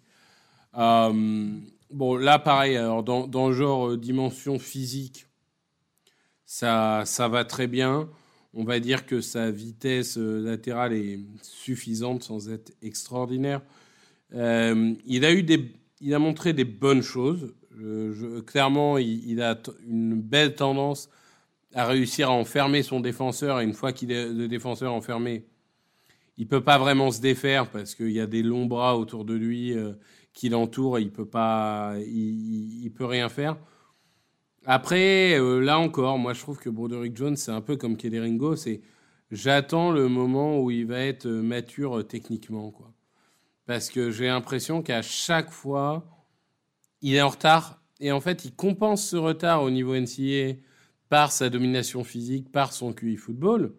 bon, 0.73 2.15
là, 2.17 2.39
pareil, 2.39 2.77
alors 2.77 3.03
dans, 3.03 3.27
dans, 3.27 3.49
le 3.49 3.53
genre 3.53 3.97
dimension 3.97 4.59
physique, 4.59 5.27
ça, 6.45 7.03
ça 7.05 7.27
va 7.27 7.45
très 7.45 7.67
bien. 7.67 8.09
On 8.53 8.63
va 8.63 8.79
dire 8.79 9.05
que 9.05 9.19
sa 9.19 9.51
vitesse 9.51 10.15
latérale 10.15 10.93
est 10.93 11.19
suffisante 11.41 12.23
sans 12.23 12.49
être 12.49 12.71
extraordinaire. 12.81 13.61
il 14.31 15.25
a 15.25 15.33
eu 15.33 15.43
des 15.43 15.73
il 16.01 16.13
a 16.13 16.19
montré 16.19 16.53
des 16.53 16.65
bonnes 16.65 17.01
choses. 17.01 17.53
clairement, 18.45 18.97
il, 18.97 19.41
a 19.41 19.57
une 19.87 20.21
belle 20.21 20.55
tendance 20.55 21.09
à 21.73 21.85
réussir 21.85 22.29
à 22.29 22.33
enfermer 22.33 22.83
son 22.83 22.99
défenseur. 22.99 23.59
Et 23.59 23.63
une 23.63 23.73
fois 23.73 23.91
qu'il 23.91 24.11
est 24.11 24.29
le 24.31 24.47
défenseur 24.47 24.93
enfermé, 24.93 25.45
il 26.37 26.47
peut 26.47 26.63
pas 26.63 26.77
vraiment 26.77 27.11
se 27.11 27.21
défaire 27.21 27.69
parce 27.69 27.95
qu'il 27.95 28.11
y 28.11 28.19
a 28.19 28.27
des 28.27 28.43
longs 28.43 28.65
bras 28.65 28.97
autour 28.97 29.25
de 29.25 29.33
lui 29.33 29.73
euh, 29.73 29.93
qui 30.33 30.49
l'entourent. 30.49 30.99
Il 30.99 31.11
peut 31.11 31.27
il, 32.05 32.91
peut 32.95 33.05
rien 33.05 33.29
faire. 33.29 33.57
Après, 34.65 35.39
euh, 35.39 35.59
là 35.59 35.79
encore, 35.79 36.17
moi 36.17 36.33
je 36.33 36.41
trouve 36.41 36.59
que 36.59 36.69
Broderick 36.69 37.15
Jones, 37.15 37.35
c'est 37.35 37.51
un 37.51 37.61
peu 37.61 37.77
comme 37.77 37.97
Kelly 37.97 38.19
Ringo. 38.19 38.55
C'est 38.55 38.81
j'attends 39.31 39.91
le 39.91 40.07
moment 40.07 40.59
où 40.59 40.71
il 40.71 40.85
va 40.85 40.99
être 40.99 41.27
mature 41.27 42.05
techniquement. 42.07 42.73
Parce 43.65 43.89
que 43.89 44.11
j'ai 44.11 44.27
l'impression 44.27 44.81
qu'à 44.81 45.01
chaque 45.01 45.49
fois, 45.49 46.05
il 47.01 47.15
est 47.15 47.21
en 47.21 47.29
retard. 47.29 47.81
Et 47.99 48.11
en 48.11 48.21
fait, 48.21 48.45
il 48.45 48.53
compense 48.53 49.07
ce 49.07 49.15
retard 49.15 49.63
au 49.63 49.71
niveau 49.71 49.95
NCA 49.95 50.59
par 51.09 51.31
sa 51.31 51.49
domination 51.49 52.03
physique, 52.03 52.51
par 52.51 52.73
son 52.73 52.93
QI 52.93 53.15
football. 53.15 53.73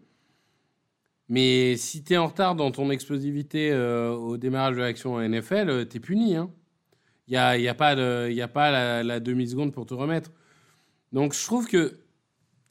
Mais 1.29 1.77
si 1.77 2.05
tu 2.05 2.15
es 2.15 2.17
en 2.17 2.27
retard 2.27 2.55
dans 2.55 2.71
ton 2.71 2.91
explosivité 2.91 3.73
euh, 3.73 4.11
au 4.13 4.37
démarrage 4.37 4.77
de 4.77 4.81
l'action 4.81 5.15
en 5.15 5.29
NFL, 5.29 5.89
tu 5.89 5.97
es 5.97 6.01
puni. 6.01 6.37
Hein. 6.37 6.51
Il 7.27 7.33
n'y 7.33 7.37
a, 7.37 7.59
y 7.59 7.69
a, 7.69 7.75
pas, 7.75 7.95
y 8.29 8.41
a 8.41 8.49
pas 8.49 8.71
la, 8.71 9.03
la 9.03 9.19
demi-seconde 9.19 9.73
pour 9.73 9.87
te 9.87 9.95
remettre. 9.95 10.31
Donc 11.13 11.35
je 11.35 11.45
trouve 11.45 11.67
que 11.67 11.99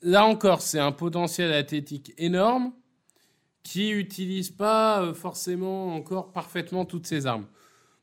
là 0.02 0.26
encore, 0.26 0.62
c'est 0.62 0.80
un 0.80 0.94
potentiel 0.94 1.52
athlétique 1.52 2.14
énorme 2.18 2.72
qui 3.66 3.92
n'utilise 3.92 4.52
pas 4.52 5.02
euh, 5.02 5.14
forcément 5.16 5.96
encore 5.96 6.32
parfaitement 6.32 6.86
toutes 6.86 7.08
ses 7.08 7.26
armes. 7.26 7.48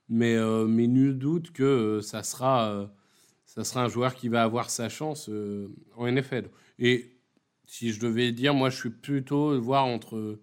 Mais, 0.09 0.35
euh, 0.35 0.66
mais 0.66 0.88
nul 0.88 1.16
doute 1.16 1.53
que 1.53 1.62
euh, 1.62 2.03
ça, 2.03 2.25
sera, 2.25 2.90
ça 3.46 3.62
sera 3.62 3.85
un 3.85 3.88
joueur 3.88 4.16
qui 4.16 4.29
va 4.29 4.42
avoir 4.42 4.70
sa 4.70 4.88
chance 4.88 5.31
en 5.96 6.07
NFL. 6.11 6.51
Et 6.81 7.16
si 7.64 7.92
je 7.92 8.01
devais 8.01 8.33
dire, 8.33 8.55
moi 8.55 8.70
je 8.70 8.77
suis 8.77 8.90
plutôt 8.90 9.59
voir 9.61 9.85
entre, 9.85 10.40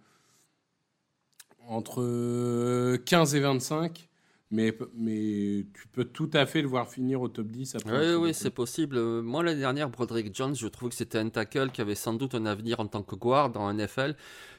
entre 1.67 2.95
15 3.05 3.36
et 3.36 3.41
25 3.41 4.08
mais, 4.51 4.75
mais 4.95 5.65
tu 5.73 5.88
peux 5.91 6.05
tout 6.05 6.29
à 6.33 6.45
fait 6.45 6.62
le 6.62 6.67
voir 6.67 6.89
finir 6.89 7.21
au 7.21 7.27
top 7.27 7.47
10 7.47 7.75
après. 7.75 8.15
Oui, 8.15 8.15
oui, 8.15 8.33
c'est 8.33 8.49
possible. 8.49 8.99
Moi, 9.21 9.43
l'année 9.43 9.59
dernière, 9.59 9.89
Broderick 9.89 10.35
Jones, 10.35 10.55
je 10.55 10.67
trouvais 10.67 10.89
que 10.89 10.95
c'était 10.95 11.19
un 11.19 11.29
tackle 11.29 11.69
qui 11.71 11.81
avait 11.81 11.95
sans 11.95 12.13
doute 12.13 12.33
un 12.33 12.45
avenir 12.45 12.79
en 12.79 12.88
tant 12.88 13.03
que 13.03 13.15
guard 13.15 13.55
en 13.55 13.71
NFL. 13.71 14.15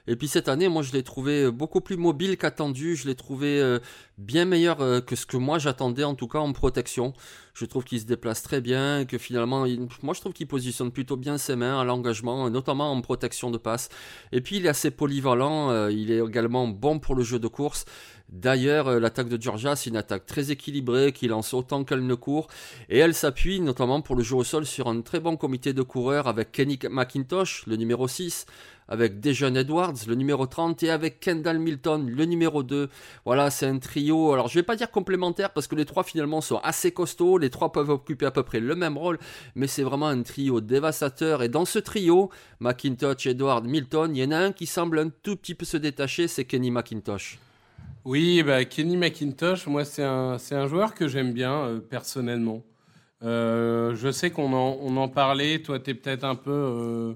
Et 0.06 0.16
puis 0.16 0.28
cette 0.28 0.48
année, 0.48 0.68
moi, 0.68 0.82
je 0.82 0.92
l'ai 0.92 1.02
trouvé 1.02 1.50
beaucoup 1.50 1.80
plus 1.80 1.96
mobile 1.96 2.36
qu'attendu. 2.36 2.96
Je 2.96 3.06
l'ai 3.06 3.14
trouvé 3.14 3.60
euh, 3.60 3.78
bien 4.18 4.44
meilleur 4.44 4.80
euh, 4.80 5.00
que 5.00 5.14
ce 5.14 5.26
que 5.26 5.36
moi 5.36 5.58
j'attendais, 5.58 6.04
en 6.04 6.14
tout 6.14 6.28
cas 6.28 6.38
en 6.38 6.52
protection. 6.52 7.12
Je 7.52 7.64
trouve 7.66 7.84
qu'il 7.84 8.00
se 8.00 8.06
déplace 8.06 8.42
très 8.42 8.60
bien, 8.60 9.04
que 9.04 9.18
finalement, 9.18 9.66
moi, 10.02 10.14
je 10.14 10.20
trouve 10.20 10.32
qu'il 10.32 10.46
positionne 10.46 10.90
plutôt 10.90 11.16
bien 11.16 11.36
ses 11.36 11.56
mains 11.56 11.80
à 11.80 11.84
l'engagement, 11.84 12.48
notamment 12.48 12.90
en 12.90 13.00
protection 13.02 13.50
de 13.50 13.58
passe. 13.58 13.88
Et 14.32 14.40
puis, 14.40 14.56
il 14.56 14.66
est 14.66 14.68
assez 14.68 14.90
polyvalent. 14.90 15.70
Euh, 15.70 15.92
il 15.92 16.10
est 16.10 16.20
également 16.24 16.66
bon 16.68 16.98
pour 16.98 17.14
le 17.14 17.22
jeu 17.22 17.38
de 17.38 17.48
course. 17.48 17.84
D'ailleurs, 18.32 18.86
euh, 18.86 19.00
l'attaque 19.00 19.28
de 19.28 19.40
Georgia, 19.42 19.74
c'est 19.74 19.90
une 19.90 19.96
attaque 19.96 20.24
très 20.24 20.52
équilibrée 20.52 21.12
qui 21.12 21.26
lance 21.26 21.52
autant 21.52 21.82
qu'elle 21.82 22.06
ne 22.06 22.14
court. 22.14 22.46
Et 22.88 22.98
elle 22.98 23.12
s'appuie 23.12 23.60
notamment 23.60 24.02
pour 24.02 24.14
le 24.14 24.22
jeu 24.22 24.36
au 24.36 24.44
sol 24.44 24.66
sur 24.66 24.86
un 24.86 25.00
très 25.00 25.18
bon 25.18 25.36
comité 25.36 25.72
de 25.72 25.82
coureurs 25.82 26.28
avec 26.28 26.52
Kenny 26.52 26.78
McIntosh, 26.88 27.66
le 27.66 27.74
numéro 27.74 28.06
6, 28.06 28.46
avec 28.86 29.18
Dejon 29.18 29.56
Edwards, 29.56 29.96
le 30.06 30.14
numéro 30.14 30.46
30, 30.46 30.80
et 30.84 30.90
avec 30.90 31.18
Kendall 31.18 31.58
Milton, 31.58 32.08
le 32.08 32.24
numéro 32.24 32.62
2. 32.62 32.88
Voilà, 33.24 33.50
c'est 33.50 33.66
un 33.66 33.78
trio. 33.80 34.32
Alors, 34.32 34.46
je 34.46 34.54
vais 34.54 34.62
pas 34.62 34.76
dire 34.76 34.92
complémentaire 34.92 35.52
parce 35.52 35.66
que 35.66 35.74
les 35.74 35.84
trois 35.84 36.04
finalement 36.04 36.40
sont 36.40 36.58
assez 36.62 36.92
costauds. 36.92 37.36
Les 37.36 37.50
trois 37.50 37.72
peuvent 37.72 37.90
occuper 37.90 38.26
à 38.26 38.30
peu 38.30 38.44
près 38.44 38.60
le 38.60 38.76
même 38.76 38.96
rôle, 38.96 39.18
mais 39.56 39.66
c'est 39.66 39.82
vraiment 39.82 40.06
un 40.06 40.22
trio 40.22 40.60
dévastateur. 40.60 41.42
Et 41.42 41.48
dans 41.48 41.64
ce 41.64 41.80
trio, 41.80 42.30
McIntosh, 42.60 43.26
Edwards, 43.26 43.64
Milton, 43.64 44.14
il 44.14 44.22
y 44.22 44.24
en 44.24 44.30
a 44.30 44.38
un 44.38 44.52
qui 44.52 44.66
semble 44.66 45.00
un 45.00 45.08
tout 45.08 45.34
petit 45.34 45.56
peu 45.56 45.64
se 45.64 45.76
détacher, 45.76 46.28
c'est 46.28 46.44
Kenny 46.44 46.70
McIntosh. 46.70 47.40
Oui, 48.06 48.42
bah, 48.42 48.64
Kenny 48.64 48.96
McIntosh, 48.96 49.66
moi, 49.66 49.84
c'est 49.84 50.02
un, 50.02 50.38
un, 50.50 50.66
joueur 50.66 50.94
que 50.94 51.06
j'aime 51.06 51.32
bien, 51.34 51.52
euh, 51.52 51.80
personnellement. 51.80 52.64
Euh, 53.22 53.94
je 53.94 54.10
sais 54.10 54.30
qu'on 54.30 54.54
en, 54.54 54.78
on 54.80 54.96
en 54.96 55.08
parlait, 55.08 55.60
toi, 55.60 55.78
tu 55.78 55.90
es 55.90 55.94
peut-être 55.94 56.24
un, 56.24 56.34
peu, 56.34 56.50
euh, 56.50 57.14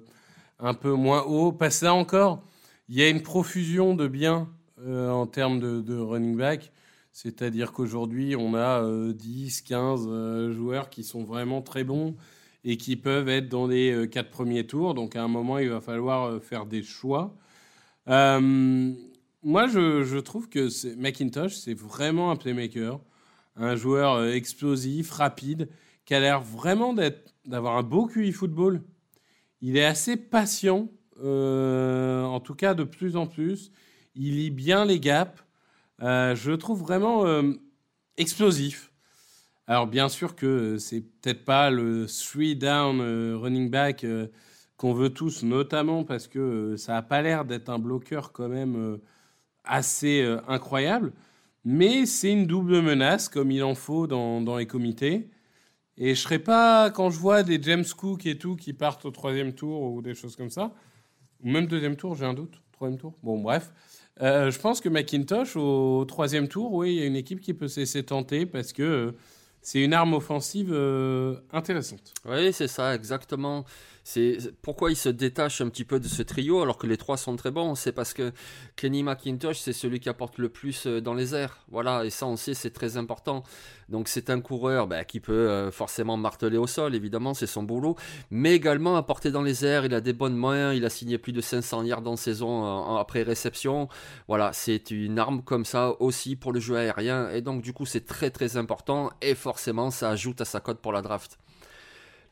un 0.59 0.75
peu 0.75 0.93
moins 0.93 1.23
haut. 1.23 1.53
Parce 1.53 1.81
que 1.81 1.87
là 1.87 1.95
encore, 1.95 2.43
il 2.91 2.97
y 2.97 3.03
a 3.03 3.09
une 3.09 3.23
profusion 3.23 3.95
de 3.95 4.07
biens 4.09 4.49
en 4.87 5.27
termes 5.27 5.59
de, 5.61 5.99
running 5.99 6.37
back. 6.37 6.71
C'est-à-dire 7.13 7.73
qu'aujourd'hui, 7.73 8.37
on 8.37 8.55
a 8.55 8.85
10, 9.15 9.63
15 9.63 10.51
joueurs 10.53 10.91
qui 10.91 11.03
sont 11.05 11.25
vraiment 11.25 11.63
très 11.63 11.85
bons 11.85 12.15
et 12.65 12.77
qui 12.77 12.97
peuvent 12.97 13.29
être 13.31 13.49
dans 13.49 13.67
les 13.67 14.09
quatre 14.11 14.31
premiers 14.31 14.67
tours. 14.67 14.93
Donc, 14.95 15.17
à 15.17 15.23
un 15.25 15.29
moment, 15.29 15.59
il 15.59 15.71
va 15.71 15.81
falloir 15.81 16.43
faire 16.43 16.67
des 16.67 16.83
choix 16.83 17.35
moi, 19.45 19.67
je, 19.67 20.19
trouve 20.19 20.49
que 20.49 20.69
Macintosh, 20.97 21.55
c'est 21.55 21.75
vraiment 21.75 22.31
un 22.31 22.37
playmaker, 22.37 22.99
un 23.57 23.77
joueur 23.77 24.15
euh, 24.15 24.33
explosif, 24.33 25.11
rapide, 25.11 25.69
qui 26.07 26.15
a 26.15 26.21
l'air 26.21 26.41
vraiment 26.41 26.95
d'avoir 27.45 27.77
un 27.77 27.83
beau 27.83 28.07
QI 28.07 28.33
football. 28.33 28.83
Il 29.61 29.77
est 29.77 29.85
assez 29.85 30.17
patient, 30.17 30.89
euh, 31.23 32.23
en 32.25 32.41
tout 32.41 32.55
cas 32.55 32.73
de 32.73 32.85
plus 32.85 33.17
en 33.17 33.27
plus. 33.27 33.71
Il 34.15 34.37
lit 34.37 34.51
bien 34.51 34.87
les 34.87 34.99
gaps. 34.99 35.45
Euh, 36.03 36.35
je 36.35 36.51
le 36.51 36.57
trouve 36.57 36.81
vraiment 36.81 37.25
explosif. 38.17 38.93
Alors 39.67 39.87
bien 39.87 40.09
sûr 40.09 40.37
que 40.37 40.77
c'est 40.79 41.01
peut-être 41.01 41.45
pas 41.45 41.71
le 41.71 42.07
three 42.07 42.57
down 42.57 43.01
running 43.35 43.71
back 43.71 44.05
qu'on 44.77 44.93
veut 44.93 45.11
tous, 45.11 45.43
notamment 45.43 46.05
parce 46.05 46.29
que 46.29 46.77
ça 46.77 46.97
a 46.99 47.03
pas 47.03 47.23
l'air 47.23 47.45
d'être 47.45 47.71
un 47.71 47.79
bloqueur 47.79 48.33
quand 48.33 48.49
même 48.49 48.99
assez 49.65 50.23
euh, 50.23 50.41
incroyable, 50.49 51.13
mais 51.65 52.07
c'est 52.07 52.33
une 52.33 52.47
double 52.47 52.81
menace 52.83 53.29
comme 53.29 53.51
il 53.51 53.63
en 53.63 53.75
faut 53.75 54.07
dans, 54.07 54.41
dans 54.41 54.57
les 54.57 54.67
comités. 54.67 55.31
Et 55.97 56.15
je 56.15 56.21
serais 56.21 56.39
pas, 56.39 56.91
quand 56.91 57.11
je 57.11 57.19
vois 57.19 57.43
des 57.43 57.63
James 57.63 57.85
Cook 57.97 58.27
et 58.27 58.37
tout 58.37 58.57
qui 58.57 58.73
partent 58.73 59.05
au 59.05 59.11
troisième 59.11 59.53
tour 59.55 59.83
ou 59.83 60.03
des 60.03 60.15
choses 60.15 60.37
comme 60.37 60.51
ça, 60.51 60.73
ou 61.43 61.51
même 61.51 61.67
deuxième 61.67 61.97
tour, 61.97 62.17
j'ai 62.17 62.25
un 62.25 62.35
doute, 62.35 62.61
troisième 62.73 62.99
tour. 62.99 63.15
Bon, 63.23 63.39
bref. 63.41 63.73
Euh, 64.21 64.51
je 64.51 64.59
pense 64.59 64.81
que 64.81 64.89
McIntosh, 64.89 65.57
au 65.57 66.05
troisième 66.05 66.49
tour, 66.49 66.73
oui, 66.73 66.95
il 66.95 67.01
y 67.01 67.03
a 67.03 67.07
une 67.07 67.17
équipe 67.17 67.41
qui 67.41 67.55
peut 67.55 67.69
se 67.69 67.81
laisser 67.81 68.03
tenter 68.05 68.47
parce 68.47 68.73
que 68.73 68.83
euh, 68.83 69.13
c'est 69.61 69.83
une 69.83 69.93
arme 69.93 70.15
offensive 70.15 70.73
intéressante. 71.53 72.13
Oui, 72.27 72.53
c'est 72.53 72.69
ça, 72.69 72.95
exactement. 72.95 73.65
C'est 74.07 74.37
pourquoi 74.61 74.91
il 74.91 74.97
se 74.97 75.09
détache 75.09 75.63
un 75.63 75.71
petit 75.71 75.85
peu 75.85 75.99
de 75.99 76.07
ce 76.07 76.23
trio 76.23 76.61
alors 76.61 76.77
que 76.77 76.87
les 76.87 76.99
trois 76.99 77.17
sont 77.17 77.37
très 77.37 77.51
bons? 77.51 77.75
C'est 77.75 77.93
parce 77.93 78.13
que 78.13 78.33
Kenny 78.77 79.03
McIntosh 79.03 79.59
c'est 79.59 79.73
celui 79.73 79.99
qui 79.99 80.11
apporte 80.11 80.37
le 80.37 80.51
plus 80.51 80.87
euh, 80.87 81.01
dans 81.01 81.15
les 81.15 81.35
airs. 81.35 81.65
Voilà, 81.71 82.05
et 82.05 82.11
ça 82.11 82.27
on 82.27 82.37
sait 82.37 82.53
c'est 82.53 82.71
très 82.71 82.99
important. 82.99 83.45
Donc 83.89 84.09
c'est 84.09 84.29
un 84.29 84.43
coureur 84.43 84.87
bah, 84.89 85.05
qui 85.05 85.21
peut 85.21 85.33
euh, 85.33 85.71
forcément 85.71 86.19
marteler 86.19 86.59
au 86.59 86.67
sol, 86.67 86.95
évidemment 86.95 87.33
c'est 87.33 87.47
son 87.47 87.63
boulot, 87.63 87.97
mais 88.31 88.55
également 88.55 88.97
apporter 88.97 89.31
dans 89.31 89.43
les 89.43 89.65
airs. 89.65 89.87
Il 89.87 89.95
a 89.95 90.03
des 90.03 90.13
bonnes 90.13 90.37
mains. 90.37 90.75
Il 90.75 90.85
a 90.85 90.91
signé 90.91 91.17
plus 91.17 91.33
de 91.33 91.41
500 91.41 91.85
yards 91.85 92.07
en 92.07 92.17
saison 92.17 92.99
après 92.99 93.23
réception. 93.23 93.89
Voilà, 94.29 94.53
c'est 94.53 94.91
une 94.91 95.19
arme 95.19 95.43
comme 95.43 95.65
ça 95.65 96.01
aussi 96.01 96.37
pour 96.37 96.53
le 96.53 96.61
jeu 96.61 96.77
aérien. 96.77 97.31
Et 97.31 97.41
donc 97.41 97.63
du 97.63 97.73
coup 97.73 97.87
c'est 97.87 98.05
très 98.05 98.31
très 98.31 98.59
important 98.59 99.11
et 99.23 99.35
forcément 99.35 99.91
ça 99.91 100.11
ajoute 100.11 100.43
à 100.43 100.45
sa 100.45 100.61
cote 100.61 100.81
pour 100.81 100.93
la 100.93 101.01
draft. 101.01 101.39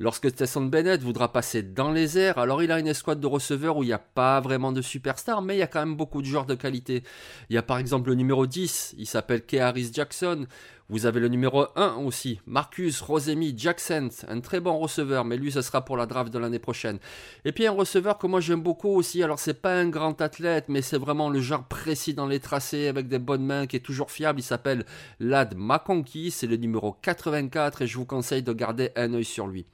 Lorsque 0.03 0.35
Tesson 0.35 0.63
Bennett 0.63 1.01
voudra 1.01 1.33
passer 1.33 1.63
dans 1.63 1.93
les 1.93 2.19
airs, 2.19 2.37
alors 2.39 2.61
il 2.61 2.73
a 2.73 2.81
une 2.81 2.89
escouade 2.89 3.21
de 3.21 3.27
receveurs 3.29 3.77
où 3.77 3.85
il 3.85 3.87
n'y 3.87 3.93
a 3.93 4.01
pas 4.01 4.41
vraiment 4.41 4.73
de 4.73 4.83
superstars, 4.83 5.43
mais 5.43 5.55
il 5.55 5.59
y 5.61 5.63
a 5.63 5.69
quand 5.69 5.79
même 5.79 5.95
beaucoup 5.95 6.21
de 6.23 6.27
joueurs 6.27 6.45
de 6.45 6.57
qualité. 6.57 7.05
Il 7.51 7.55
y 7.55 7.57
a 7.57 7.63
par 7.63 7.79
exemple 7.79 8.09
le 8.09 8.17
numéro 8.17 8.49
10, 8.49 8.97
il 8.99 9.07
s'appelle 9.07 9.47
Keharis 9.47 9.93
Jackson, 9.93 10.49
vous 10.93 11.07
avez 11.07 11.21
le 11.21 11.29
numéro 11.29 11.65
1 11.75 11.95
aussi, 12.05 12.39
Marcus 12.47 13.01
Rosemi 13.01 13.55
Jackson, 13.57 14.11
un 14.29 14.41
très 14.41 14.61
bon 14.61 14.77
receveur, 14.77 15.25
mais 15.25 15.39
lui, 15.39 15.51
ce 15.51 15.63
sera 15.63 15.87
pour 15.87 15.97
la 15.97 16.05
draft 16.05 16.31
de 16.31 16.39
l'année 16.39 16.59
prochaine. 16.59 16.99
Et 17.47 17.53
puis 17.53 17.67
un 17.67 17.73
receveur 17.73 18.19
que 18.19 18.27
moi 18.27 18.41
j'aime 18.41 18.61
beaucoup 18.61 18.91
aussi, 18.91 19.23
alors 19.23 19.39
c'est 19.39 19.63
pas 19.63 19.75
un 19.75 19.89
grand 19.89 20.21
athlète, 20.21 20.67
mais 20.69 20.83
c'est 20.83 20.99
vraiment 20.99 21.31
le 21.31 21.41
genre 21.41 21.65
précis 21.65 22.13
dans 22.13 22.27
les 22.27 22.41
tracés, 22.41 22.89
avec 22.89 23.09
des 23.09 23.19
bonnes 23.19 23.47
mains, 23.47 23.67
qui 23.67 23.77
est 23.77 23.81
toujours 23.81 24.11
fiable. 24.11 24.41
Il 24.41 24.43
s'appelle 24.43 24.85
Lad 25.19 25.55
McConkey, 25.57 26.29
c'est 26.29 26.47
le 26.47 26.57
numéro 26.57 26.95
84, 27.01 27.81
et 27.81 27.87
je 27.87 27.97
vous 27.97 28.05
conseille 28.05 28.43
de 28.43 28.53
garder 28.53 28.91
un 28.95 29.15
œil 29.15 29.25
sur 29.25 29.47
lui. 29.47 29.65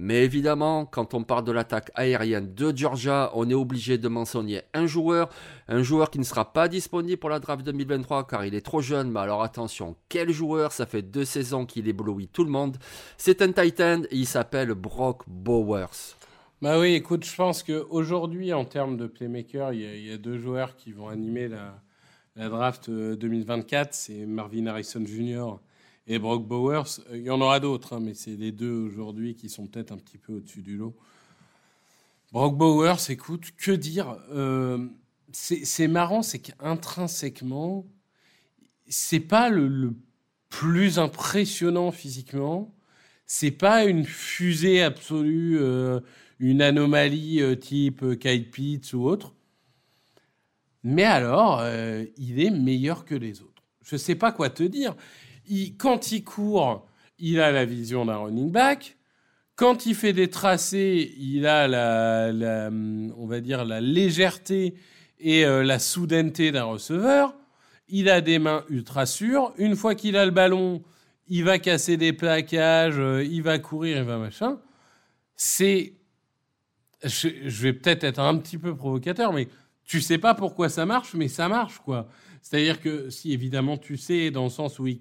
Mais 0.00 0.22
évidemment, 0.22 0.86
quand 0.86 1.12
on 1.12 1.24
parle 1.24 1.42
de 1.42 1.50
l'attaque 1.50 1.90
aérienne 1.96 2.54
de 2.54 2.72
Georgia, 2.74 3.32
on 3.34 3.50
est 3.50 3.54
obligé 3.54 3.98
de 3.98 4.06
mentionner 4.06 4.62
un 4.72 4.86
joueur, 4.86 5.28
un 5.66 5.82
joueur 5.82 6.08
qui 6.10 6.20
ne 6.20 6.24
sera 6.24 6.52
pas 6.52 6.68
disponible 6.68 7.16
pour 7.16 7.30
la 7.30 7.40
draft 7.40 7.64
2023 7.64 8.28
car 8.28 8.44
il 8.44 8.54
est 8.54 8.60
trop 8.60 8.80
jeune, 8.80 9.10
mais 9.10 9.18
alors 9.18 9.42
attention, 9.42 9.96
quel 10.08 10.30
joueur, 10.30 10.70
ça 10.70 10.86
fait 10.86 11.02
deux 11.02 11.24
saisons 11.24 11.66
qu'il 11.66 11.88
éblouit 11.88 12.28
tout 12.28 12.44
le 12.44 12.50
monde. 12.50 12.76
C'est 13.16 13.42
un 13.42 13.50
Titan 13.50 14.02
et 14.08 14.18
il 14.18 14.26
s'appelle 14.26 14.72
Brock 14.74 15.24
Bowers. 15.26 16.14
Bah 16.62 16.78
oui, 16.78 16.94
écoute, 16.94 17.24
je 17.24 17.34
pense 17.34 17.64
qu'aujourd'hui, 17.64 18.52
en 18.52 18.64
termes 18.64 18.96
de 18.96 19.08
playmaker, 19.08 19.72
il 19.72 19.80
y, 19.80 20.12
a, 20.12 20.16
deux 20.16 20.38
joueurs 20.38 20.76
qui 20.76 20.92
vont 20.92 21.08
animer 21.08 21.48
la, 21.48 21.82
la 22.36 22.48
draft 22.48 22.88
2024, 22.88 23.86
euh, 23.86 23.88
c'est 23.90 24.26
Marvin 24.26 24.66
Harrison 24.66 25.04
Jr 25.04 25.58
et 26.08 26.18
Brock 26.18 26.46
Bowers. 26.46 27.00
Il 27.12 27.22
y 27.22 27.30
en 27.30 27.40
aura 27.40 27.60
d'autres, 27.60 27.94
hein, 27.94 28.00
mais 28.02 28.14
c'est 28.14 28.34
les 28.34 28.50
deux 28.50 28.72
aujourd'hui 28.72 29.34
qui 29.34 29.48
sont 29.48 29.66
peut-être 29.66 29.92
un 29.92 29.98
petit 29.98 30.18
peu 30.18 30.32
au-dessus 30.32 30.62
du 30.62 30.76
lot. 30.76 30.96
Brock 32.32 32.56
Bowers, 32.56 33.10
écoute, 33.10 33.52
que 33.56 33.70
dire 33.70 34.16
euh, 34.32 34.86
C'est 35.32 35.88
marrant, 35.88 36.22
c'est 36.22 36.40
qu'intrinsèquement, 36.40 37.86
c'est 38.88 39.20
pas 39.20 39.50
le, 39.50 39.94
plus 40.48 40.98
impressionnant 40.98 41.92
physiquement. 41.92 42.74
C'est 43.26 43.50
pas 43.50 43.84
une 43.84 44.04
fusée 44.06 44.82
absolue, 44.82 45.58
euh, 45.60 46.00
une 46.40 46.62
anomalie 46.62 47.42
euh, 47.42 47.54
type 47.54 48.18
Kyle 48.18 48.50
Pitts 48.50 48.94
ou 48.94 49.04
autre. 49.04 49.34
Mais 50.82 51.04
alors, 51.04 51.62
il 52.16 52.40
est 52.40 52.50
meilleur 52.50 53.04
que 53.04 53.14
les 53.14 53.42
autres. 53.42 53.62
Je 53.82 53.96
sais 53.96 54.14
pas 54.14 54.32
quoi 54.32 54.48
te 54.48 54.62
dire 54.62 54.94
quand 55.78 56.12
il 56.12 56.24
court, 56.24 56.86
il 57.18 57.40
a 57.40 57.50
la 57.50 57.64
vision 57.64 58.04
d'un 58.04 58.16
running 58.16 58.50
back. 58.50 58.96
Quand 59.56 59.86
il 59.86 59.94
fait 59.94 60.12
des 60.12 60.30
tracés, 60.30 61.14
il 61.18 61.46
a 61.46 61.66
la, 61.66 62.70
on 63.16 63.26
va 63.26 63.40
dire 63.40 63.64
la 63.64 63.80
légèreté 63.80 64.74
et 65.18 65.44
euh, 65.44 65.64
la 65.64 65.78
soudaineté 65.78 66.52
d'un 66.52 66.64
receveur. 66.64 67.34
Il 67.88 68.08
a 68.08 68.20
des 68.20 68.38
mains 68.38 68.64
ultra 68.68 69.06
sûres. 69.06 69.52
Une 69.58 69.74
fois 69.74 69.94
qu'il 69.94 70.16
a 70.16 70.24
le 70.24 70.30
ballon, 70.30 70.82
il 71.26 71.44
va 71.44 71.58
casser 71.58 71.96
des 71.96 72.12
plaquages, 72.12 72.98
euh, 72.98 73.24
il 73.24 73.42
va 73.42 73.58
courir, 73.58 73.98
il 73.98 74.04
va 74.04 74.18
machin. 74.18 74.60
C'est, 75.34 75.94
je, 77.02 77.28
je 77.44 77.62
vais 77.62 77.72
peut-être 77.72 78.04
être 78.04 78.20
un 78.20 78.36
petit 78.36 78.58
peu 78.58 78.76
provocateur, 78.76 79.32
mais 79.32 79.48
tu 79.88 80.02
sais 80.02 80.18
pas 80.18 80.34
pourquoi 80.34 80.68
ça 80.68 80.86
marche, 80.86 81.14
mais 81.14 81.26
ça 81.26 81.48
marche 81.48 81.78
quoi. 81.78 82.08
C'est-à-dire 82.42 82.80
que 82.80 83.10
si 83.10 83.32
évidemment 83.32 83.78
tu 83.78 83.96
sais, 83.96 84.30
dans 84.30 84.44
le 84.44 84.50
sens 84.50 84.78
où 84.78 84.86
il, 84.86 84.98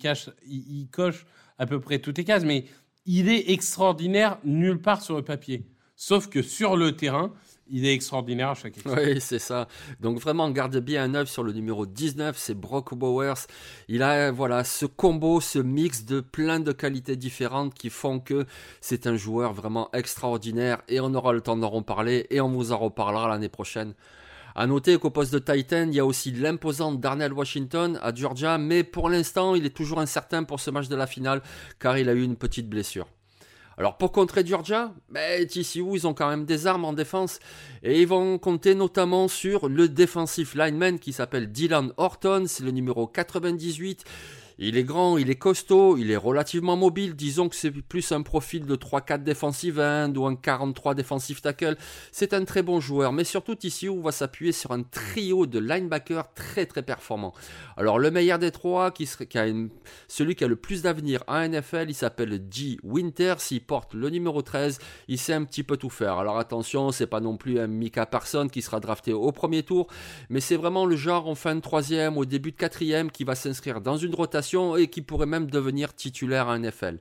coche 0.90 1.26
à 1.60 1.66
peu 1.68 1.80
près 1.80 2.00
toutes 2.00 2.18
les 2.18 2.24
cases, 2.24 2.46
mais 2.46 2.66
il 3.06 3.30
est 3.30 3.52
extraordinaire 3.52 4.40
nulle 4.44 4.82
part 4.82 5.02
sur 5.02 5.18
le 5.18 5.24
papier. 5.24 5.68
Sauf 5.96 6.30
que 6.30 6.42
sur 6.42 6.78
le 6.78 6.96
terrain, 6.96 7.34
il 7.70 7.86
est 7.86 7.94
extraordinaire 7.94 8.50
à 8.50 8.54
chaque 8.54 8.78
équipe. 8.78 8.92
Oui, 8.96 9.20
c'est 9.20 9.40
ça. 9.40 9.68
Donc 10.00 10.20
vraiment, 10.20 10.50
garde 10.52 10.78
bien 10.78 11.04
un 11.04 11.16
œil 11.16 11.28
sur 11.28 11.44
le 11.44 11.52
numéro 11.52 11.86
19, 11.86 12.38
c'est 12.38 12.54
Brock 12.54 12.94
Bowers. 12.94 13.48
Il 13.90 14.04
a 14.04 14.32
voilà 14.32 14.64
ce 14.64 14.86
combo, 14.86 15.42
ce 15.42 15.60
mix 15.60 16.06
de 16.06 16.22
plein 16.22 16.62
de 16.62 16.72
qualités 16.72 17.18
différentes 17.18 17.74
qui 17.74 17.90
font 17.90 18.20
que 18.20 18.46
c'est 18.80 19.06
un 19.06 19.18
joueur 19.18 19.52
vraiment 19.52 19.90
extraordinaire 19.92 20.82
et 20.88 21.02
on 21.02 21.14
aura 21.14 21.34
le 21.34 21.42
temps 21.42 21.58
d'en 21.58 21.70
reparler 21.70 22.26
et 22.30 22.40
on 22.40 22.50
vous 22.50 22.72
en 22.72 22.78
reparlera 22.78 23.28
l'année 23.28 23.50
prochaine. 23.50 23.94
À 24.60 24.66
noter 24.66 24.98
qu'au 24.98 25.12
poste 25.12 25.32
de 25.32 25.38
Titan, 25.38 25.86
il 25.88 25.94
y 25.94 26.00
a 26.00 26.06
aussi 26.06 26.32
l'imposant 26.32 26.92
Darnell 26.92 27.32
Washington 27.32 28.00
à 28.02 28.12
Georgia, 28.12 28.58
mais 28.58 28.84
pour 28.84 29.08
l'instant, 29.08 29.54
il 29.54 29.68
est 29.68 29.76
toujours 29.76 30.00
incertain 30.00 30.44
pour 30.46 30.60
ce 30.60 30.72
match 30.72 30.88
de 30.88 30.96
la 30.96 31.06
finale 31.06 31.44
car 31.78 32.00
il 32.00 32.10
a 32.10 32.14
eu 32.14 32.24
une 32.24 32.36
petite 32.36 32.68
blessure. 32.68 33.08
Alors 33.78 33.98
pour 33.98 34.12
contrer 34.12 34.44
Georgia, 34.44 34.92
ben, 35.12 35.46
TCU, 35.46 35.84
ils 35.94 36.08
ont 36.08 36.16
quand 36.16 36.28
même 36.28 36.46
des 36.46 36.66
armes 36.66 36.86
en 36.86 36.94
défense 36.94 37.38
et 37.84 38.02
ils 38.02 38.08
vont 38.08 38.40
compter 38.40 38.74
notamment 38.74 39.28
sur 39.28 39.70
le 39.70 39.88
defensive 39.88 40.58
lineman 40.58 40.98
qui 40.98 41.14
s'appelle 41.14 41.52
Dylan 41.52 41.94
Horton, 41.98 42.46
c'est 42.48 42.64
le 42.64 42.72
numéro 42.72 43.06
98. 43.06 44.06
Il 44.60 44.76
est 44.76 44.84
grand, 44.84 45.20
il 45.20 45.30
est 45.30 45.36
costaud, 45.36 45.98
il 45.98 46.10
est 46.10 46.18
relativement 46.18 46.76
mobile. 46.76 47.16
Disons 47.16 47.48
que 47.48 47.56
c'est 47.56 47.70
plus 47.70 48.12
un 48.12 48.24
profil 48.24 48.66
de 48.66 48.76
3-4 48.76 49.22
défensive 49.22 49.80
end 49.80 50.12
ou 50.16 50.26
un 50.26 50.36
43 50.36 50.96
défensif 50.96 51.44
tackle. 51.44 51.78
C'est 52.12 52.34
un 52.34 52.44
très 52.44 52.64
bon 52.64 52.80
joueur, 52.80 53.14
mais 53.14 53.24
surtout 53.24 53.56
ici 53.62 53.88
on 53.88 54.02
va 54.02 54.12
s'appuyer 54.12 54.52
sur 54.52 54.72
un 54.72 54.82
trio 54.82 55.46
de 55.46 55.60
linebackers 55.60 56.34
très 56.34 56.66
très 56.66 56.82
performants. 56.82 57.36
Alors 57.78 58.00
le 58.00 58.10
meilleur 58.10 58.40
des 58.40 58.50
trois, 58.50 58.92
celui 60.08 60.34
qui 60.34 60.44
a 60.44 60.48
le 60.48 60.56
plus 60.56 60.82
d'avenir 60.82 61.24
en 61.28 61.48
NFL, 61.48 61.86
il 61.90 61.94
s'appelle 61.94 62.42
G. 62.50 62.80
Winters. 62.82 63.38
Il 63.52 63.62
porte 63.62 63.94
le 63.94 64.10
numéro 64.10 64.42
13. 64.42 64.80
Il 65.08 65.20
sait 65.20 65.34
un 65.34 65.44
petit 65.44 65.62
peu 65.62 65.78
tout 65.78 65.92
faire. 65.92 66.18
Alors 66.18 66.40
attention, 66.40 66.92
c'est 66.92 67.06
pas 67.06 67.20
non 67.20 67.38
plus 67.38 67.60
un 67.60 67.68
Mika 67.68 68.08
Parson 68.08 68.48
qui 68.52 68.64
sera 68.64 68.80
drafté 68.80 69.14
au 69.14 69.32
premier 69.32 69.62
tour, 69.62 69.86
mais 70.32 70.40
c'est 70.40 70.58
vraiment 70.58 70.88
le 70.88 70.96
genre 70.96 71.28
en 71.28 71.36
fin 71.36 71.54
de 71.54 71.62
troisième, 71.62 72.18
au 72.18 72.26
début 72.26 72.54
de 72.54 72.58
quatrième, 72.58 73.12
qui 73.12 73.24
va 73.24 73.36
s'inscrire 73.36 73.82
dans 73.82 73.98
une 73.98 74.16
rotation 74.16 74.47
et 74.78 74.88
qui 74.88 75.02
pourrait 75.02 75.26
même 75.26 75.50
devenir 75.50 75.94
titulaire 75.94 76.50
à 76.50 76.58
NFL. 76.58 77.00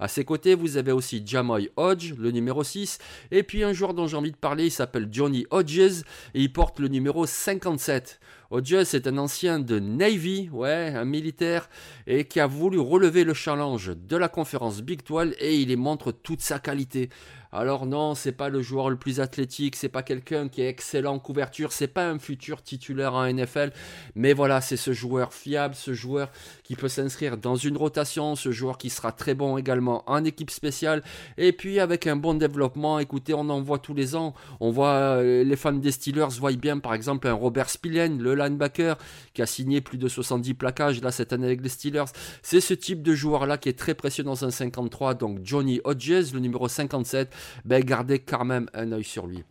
À 0.00 0.08
ses 0.08 0.24
côtés, 0.24 0.54
vous 0.54 0.78
avez 0.78 0.92
aussi 0.92 1.22
Jamoy 1.24 1.68
Hodge, 1.76 2.14
le 2.18 2.30
numéro 2.30 2.64
6, 2.64 2.98
et 3.30 3.42
puis 3.42 3.62
un 3.62 3.74
joueur 3.74 3.92
dont 3.92 4.06
j'ai 4.06 4.16
envie 4.16 4.32
de 4.32 4.36
parler, 4.36 4.64
il 4.64 4.70
s'appelle 4.70 5.08
Johnny 5.12 5.46
Hodges, 5.50 6.04
et 6.32 6.40
il 6.40 6.50
porte 6.50 6.80
le 6.80 6.88
numéro 6.88 7.26
57. 7.26 8.18
Hodges 8.50 8.94
est 8.94 9.06
un 9.06 9.18
ancien 9.18 9.58
de 9.58 9.78
Navy, 9.78 10.48
ouais, 10.52 10.94
un 10.96 11.04
militaire, 11.04 11.68
et 12.06 12.24
qui 12.24 12.40
a 12.40 12.46
voulu 12.46 12.78
relever 12.78 13.24
le 13.24 13.34
challenge 13.34 13.92
de 13.94 14.16
la 14.16 14.28
conférence 14.28 14.80
Big 14.80 15.02
12, 15.06 15.34
et 15.38 15.60
il 15.60 15.70
y 15.70 15.76
montre 15.76 16.12
toute 16.12 16.40
sa 16.40 16.58
qualité. 16.58 17.10
Alors 17.52 17.84
non, 17.84 18.14
c'est 18.14 18.32
pas 18.32 18.48
le 18.48 18.62
joueur 18.62 18.90
le 18.90 18.96
plus 18.96 19.18
athlétique, 19.18 19.74
c'est 19.74 19.88
pas 19.88 20.04
quelqu'un 20.04 20.48
qui 20.48 20.62
est 20.62 20.68
excellent 20.68 21.14
en 21.14 21.18
couverture, 21.18 21.72
c'est 21.72 21.88
pas 21.88 22.08
un 22.08 22.20
futur 22.20 22.62
titulaire 22.62 23.14
en 23.14 23.26
NFL, 23.26 23.72
mais 24.14 24.32
voilà, 24.34 24.60
c'est 24.60 24.76
ce 24.76 24.92
joueur 24.92 25.34
fiable, 25.34 25.74
ce 25.74 25.92
joueur 25.92 26.30
qui 26.62 26.76
peut 26.76 26.88
s'inscrire 26.88 27.36
dans 27.36 27.56
une 27.56 27.76
rotation, 27.76 28.36
ce 28.36 28.52
joueur 28.52 28.78
qui 28.78 28.88
sera 28.88 29.10
très 29.10 29.34
bon 29.34 29.58
également 29.58 30.04
en 30.08 30.24
équipe 30.24 30.50
spéciale, 30.50 31.02
et 31.38 31.52
puis 31.52 31.80
avec 31.80 32.06
un 32.06 32.14
bon 32.14 32.34
développement, 32.34 33.00
écoutez, 33.00 33.34
on 33.34 33.48
en 33.48 33.60
voit 33.60 33.78
tous 33.78 33.94
les 33.94 34.14
ans, 34.14 34.32
on 34.60 34.70
voit 34.70 35.16
euh, 35.18 35.42
les 35.42 35.56
fans 35.56 35.72
des 35.72 35.90
Steelers 35.90 36.28
voient 36.38 36.52
bien 36.52 36.78
par 36.78 36.94
exemple 36.94 37.26
un 37.26 37.32
Robert 37.32 37.68
Spillane, 37.68 38.22
le 38.22 38.36
linebacker, 38.36 38.96
qui 39.34 39.42
a 39.42 39.46
signé 39.46 39.80
plus 39.80 39.98
de 39.98 40.06
70 40.06 40.54
plaquages 40.54 41.00
cette 41.10 41.32
année 41.32 41.46
avec 41.46 41.62
les 41.62 41.68
Steelers, 41.68 42.04
c'est 42.42 42.60
ce 42.60 42.74
type 42.74 43.02
de 43.02 43.12
joueur 43.12 43.46
là 43.46 43.58
qui 43.58 43.68
est 43.68 43.78
très 43.78 43.94
précieux 43.94 44.22
dans 44.22 44.44
un 44.44 44.52
53, 44.52 45.14
donc 45.14 45.40
Johnny 45.42 45.80
Hodges, 45.82 46.32
le 46.32 46.38
numéro 46.38 46.68
57, 46.68 47.34
ben 47.64 47.84
gardez 47.84 48.18
quand 48.18 48.44
même 48.44 48.68
un 48.74 48.92
œil 48.92 49.04
sur 49.04 49.26
lui. 49.26 49.44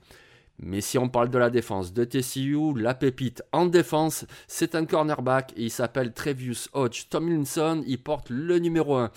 Mais 0.61 0.81
si 0.81 0.97
on 0.97 1.07
parle 1.07 1.29
de 1.29 1.37
la 1.37 1.49
défense 1.49 1.93
de 1.93 2.03
TCU, 2.03 2.73
la 2.75 2.93
pépite 2.93 3.41
en 3.53 3.65
défense, 3.65 4.25
c'est 4.47 4.75
un 4.75 4.85
cornerback 4.85 5.53
et 5.55 5.63
il 5.63 5.71
s'appelle 5.71 6.11
Trevius 6.11 6.69
Hodge 6.73 7.07
Tomlinson, 7.09 7.81
il 7.87 7.97
porte 7.97 8.29
le 8.29 8.59
numéro 8.59 8.97
1. 8.97 9.09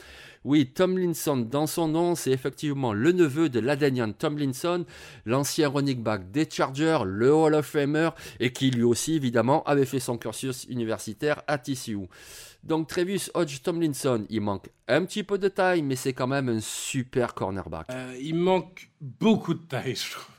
Oui, 0.45 0.67
Tomlinson, 0.67 1.37
dans 1.37 1.67
son 1.67 1.89
nom, 1.89 2.15
c'est 2.15 2.31
effectivement 2.31 2.93
le 2.93 3.11
neveu 3.11 3.49
de 3.49 3.59
Ladanian 3.59 4.13
Tomlinson, 4.13 4.85
l'ancien 5.27 5.69
running 5.69 6.03
back 6.03 6.31
des 6.31 6.49
Chargers, 6.49 7.01
le 7.05 7.33
Hall 7.33 7.55
of 7.55 7.67
Famer, 7.67 8.11
et 8.39 8.53
qui 8.53 8.71
lui 8.71 8.85
aussi, 8.85 9.15
évidemment, 9.15 9.65
avait 9.65 9.85
fait 9.85 10.01
son 10.01 10.19
cursus 10.19 10.65
universitaire 10.69 11.43
à 11.49 11.59
TCU. 11.59 12.09
Donc 12.63 12.89
Trevius 12.89 13.31
Hodge 13.35 13.61
Tomlinson, 13.63 14.25
il 14.31 14.41
manque 14.41 14.69
un 14.87 15.05
petit 15.05 15.25
peu 15.25 15.37
de 15.37 15.49
taille, 15.49 15.83
mais 15.83 15.97
c'est 15.97 16.13
quand 16.13 16.29
même 16.29 16.49
un 16.49 16.61
super 16.61 17.35
cornerback. 17.35 17.89
Euh, 17.91 18.15
il 18.21 18.37
manque 18.37 18.91
beaucoup 19.01 19.55
de 19.55 19.65
taille, 19.65 19.95
je 19.97 20.13
trouve. 20.13 20.35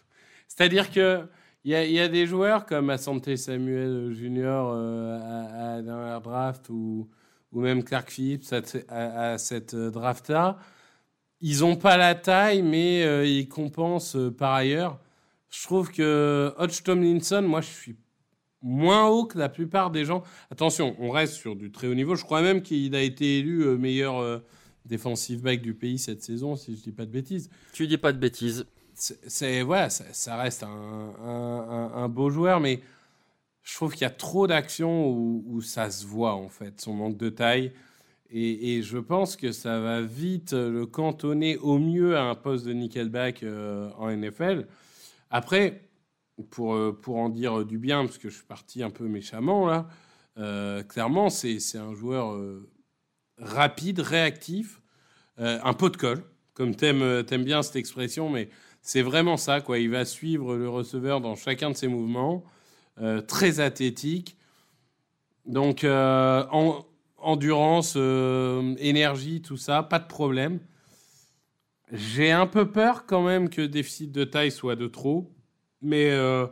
C'est-à-dire 0.47 0.91
que 0.91 1.27
il 1.65 1.71
y, 1.71 1.99
a 1.99 2.09
des 2.09 2.27
joueurs 2.27 2.65
comme 2.65 2.89
Asante 2.89 3.37
Samuel 3.37 4.11
Junior 4.13 4.73
euh, 4.75 5.81
dans 5.81 6.01
la 6.01 6.19
draft 6.19 6.67
ou, 6.67 7.09
ou 7.53 7.61
même 7.61 7.85
Clark 7.85 8.11
Phillips 8.11 8.53
à, 8.89 9.37
cette 9.37 9.73
draft-là. 9.73 10.57
Ils 11.39 11.61
n'ont 11.61 11.77
pas 11.77 11.95
la 11.95 12.15
taille, 12.15 12.61
mais 12.61 13.05
euh, 13.05 13.25
ils 13.25 13.47
compensent 13.47 14.17
par 14.37 14.51
ailleurs. 14.51 14.99
Je 15.49 15.63
trouve 15.63 15.89
que 15.89 16.53
Hodge 16.57 16.83
Tomlinson, 16.83 17.43
moi, 17.43 17.61
je 17.61 17.69
suis 17.69 17.95
moins 18.63 19.09
haut 19.09 19.25
que 19.25 19.37
la 19.37 19.49
plupart 19.49 19.91
des 19.91 20.05
gens. 20.05 20.23
Attention, 20.49 20.95
on 20.99 21.11
reste 21.11 21.33
sur 21.33 21.55
du 21.55 21.71
très 21.71 21.87
haut 21.87 21.93
niveau. 21.93 22.15
Je 22.15 22.23
crois 22.23 22.41
même 22.41 22.61
qu'il 22.61 22.95
a 22.95 23.01
été 23.01 23.39
élu 23.39 23.61
euh, 23.63 23.77
meilleur 23.77 24.17
euh, 24.19 24.39
defensive 24.85 25.41
back 25.41 25.61
du 25.61 25.73
pays 25.73 25.99
cette 25.99 26.23
saison, 26.23 26.55
si 26.55 26.75
je 26.75 26.81
dis 26.81 26.91
pas 26.91 27.05
de 27.05 27.11
bêtises. 27.11 27.49
Tu 27.73 27.85
dis 27.85 27.97
pas 27.97 28.13
de 28.13 28.17
bêtises. 28.17 28.65
C'est 28.95 29.63
voilà, 29.63 29.89
ça, 29.89 30.37
reste 30.37 30.63
un, 30.63 32.07
beau 32.09 32.29
joueur, 32.29 32.59
mais 32.59 32.79
je 33.63 33.73
trouve 33.73 33.93
qu'il 33.93 34.03
y 34.03 34.05
a 34.05 34.11
trop 34.11 34.45
d'actions 34.45 35.09
où, 35.09 35.61
ça 35.61 35.89
se 35.89 36.05
voit 36.05 36.35
en 36.35 36.47
fait, 36.47 36.79
son 36.79 36.93
manque 36.93 37.17
de 37.17 37.29
taille. 37.29 37.73
Et, 38.29 38.81
je 38.83 38.97
pense 38.99 39.35
que 39.35 39.51
ça 39.51 39.79
va 39.79 40.01
vite 40.01 40.53
le 40.53 40.85
cantonner 40.85 41.57
au 41.57 41.79
mieux 41.79 42.17
à 42.17 42.23
un 42.23 42.35
poste 42.35 42.65
de 42.65 42.73
nickelback 42.73 43.43
euh, 43.43 43.89
en 43.97 44.11
NFL. 44.15 44.67
Après, 45.31 45.81
pour, 46.49 46.75
euh, 46.75 46.91
pour 46.91 47.17
en 47.17 47.29
dire 47.29 47.65
du 47.65 47.77
bien, 47.77 48.05
parce 48.05 48.17
que 48.17 48.29
je 48.29 48.35
suis 48.35 48.45
parti 48.45 48.83
un 48.83 48.89
peu 48.89 49.05
méchamment 49.07 49.65
là, 49.67 49.87
euh, 50.37 50.83
clairement, 50.83 51.29
c'est 51.29 51.57
un 51.77 51.93
joueur 51.93 52.33
euh, 52.33 52.69
rapide, 53.37 53.99
réactif, 53.99 54.81
un 55.37 55.73
pot 55.73 55.89
de 55.89 55.97
colle, 55.97 56.23
comme 56.53 56.75
t'aimes 56.75 57.01
aimes 57.01 57.43
bien 57.43 57.63
cette 57.63 57.75
expression, 57.75 58.29
mais 58.29 58.49
c'est 58.81 59.01
vraiment 59.01 59.35
ça. 59.35 59.61
Quoi. 59.61 59.79
Il 59.79 59.89
va 59.89 60.05
suivre 60.05 60.55
le 60.55 60.69
receveur 60.69 61.21
dans 61.21 61.35
chacun 61.35 61.71
de 61.71 61.75
ses 61.75 61.87
mouvements, 61.87 62.43
très 63.27 63.59
athlétique. 63.59 64.37
Donc, 65.47 65.83
en, 65.83 66.85
endurance, 67.17 67.95
énergie, 67.95 69.41
tout 69.41 69.57
ça, 69.57 69.81
pas 69.81 69.97
de 69.97 70.07
problème. 70.07 70.59
J'ai 71.91 72.31
un 72.31 72.45
peu 72.45 72.71
peur 72.71 73.07
quand 73.07 73.23
même 73.23 73.49
que 73.49 73.61
déficit 73.61 74.11
de 74.11 74.23
taille 74.23 74.51
soit 74.51 74.75
de 74.75 74.85
trop 74.87 75.33
mais, 75.83 76.11
euh, 76.11 76.47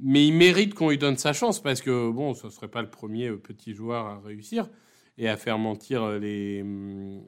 mais 0.00 0.26
il 0.26 0.32
mérite 0.32 0.74
qu'on 0.74 0.90
lui 0.90 0.98
donne 0.98 1.16
sa 1.16 1.32
chance 1.32 1.62
parce 1.62 1.80
que, 1.80 2.10
bon, 2.10 2.34
ce 2.34 2.46
ne 2.46 2.52
serait 2.52 2.68
pas 2.68 2.82
le 2.82 2.90
premier 2.90 3.28
euh, 3.28 3.38
petit 3.38 3.74
joueur 3.74 4.06
à 4.06 4.20
réussir 4.20 4.68
et 5.18 5.28
à 5.28 5.36
faire 5.36 5.58
mentir 5.58 6.02
euh, 6.02 6.18
les, 6.18 6.62